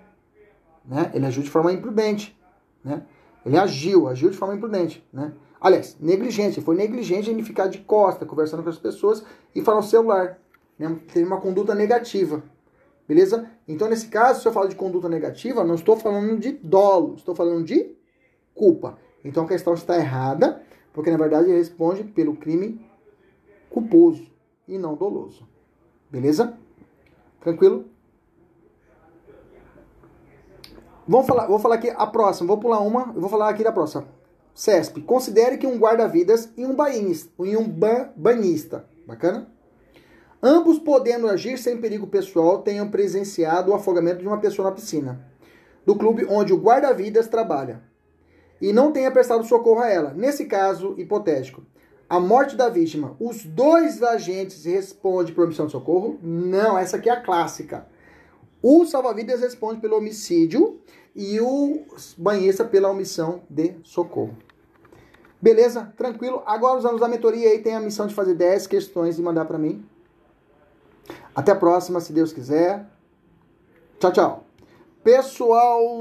[0.84, 1.10] né?
[1.12, 2.38] Ele agiu de forma imprudente,
[2.84, 3.02] né?
[3.44, 5.32] Ele agiu, agiu de forma imprudente, né?
[5.60, 9.82] Aliás, negligente, foi negligente em ficar de costa, conversando com as pessoas e falar no
[9.82, 10.38] celular
[10.78, 12.40] né, teve uma conduta negativa.
[13.08, 13.50] Beleza?
[13.66, 17.34] Então, nesse caso, se eu falo de conduta negativa, não estou falando de dolo, estou
[17.34, 17.96] falando de
[18.54, 18.96] culpa.
[19.24, 20.62] Então, a questão está errada,
[20.92, 22.80] porque na verdade ele responde pelo crime
[23.70, 24.30] culposo
[24.66, 25.46] e não doloso.
[26.10, 26.56] Beleza?
[27.40, 27.86] Tranquilo?
[31.06, 34.06] Vamos falar, vou falar aqui a próxima, vou pular uma, vou falar aqui da próxima.
[34.54, 37.68] CESP, considere que um guarda-vidas e um banhista, e um
[38.16, 39.48] banhista, bacana?
[40.42, 45.34] Ambos podendo agir sem perigo pessoal, tenham presenciado o afogamento de uma pessoa na piscina
[45.84, 47.82] do clube onde o guarda-vidas trabalha
[48.60, 50.14] e não tenha prestado socorro a ela.
[50.14, 51.62] Nesse caso hipotético,
[52.08, 56.18] a morte da vítima, os dois agentes respondem por omissão de socorro?
[56.22, 57.86] Não, essa aqui é a clássica.
[58.62, 60.80] O salva-vidas responde pelo homicídio
[61.14, 61.84] e o
[62.16, 64.36] banhista pela omissão de socorro.
[65.40, 65.92] Beleza?
[65.96, 66.42] Tranquilo?
[66.46, 69.44] Agora os alunos da mentoria aí têm a missão de fazer 10 questões e mandar
[69.44, 69.84] para mim.
[71.34, 72.86] Até a próxima, se Deus quiser.
[73.98, 74.46] Tchau, tchau.
[75.02, 75.84] Pessoal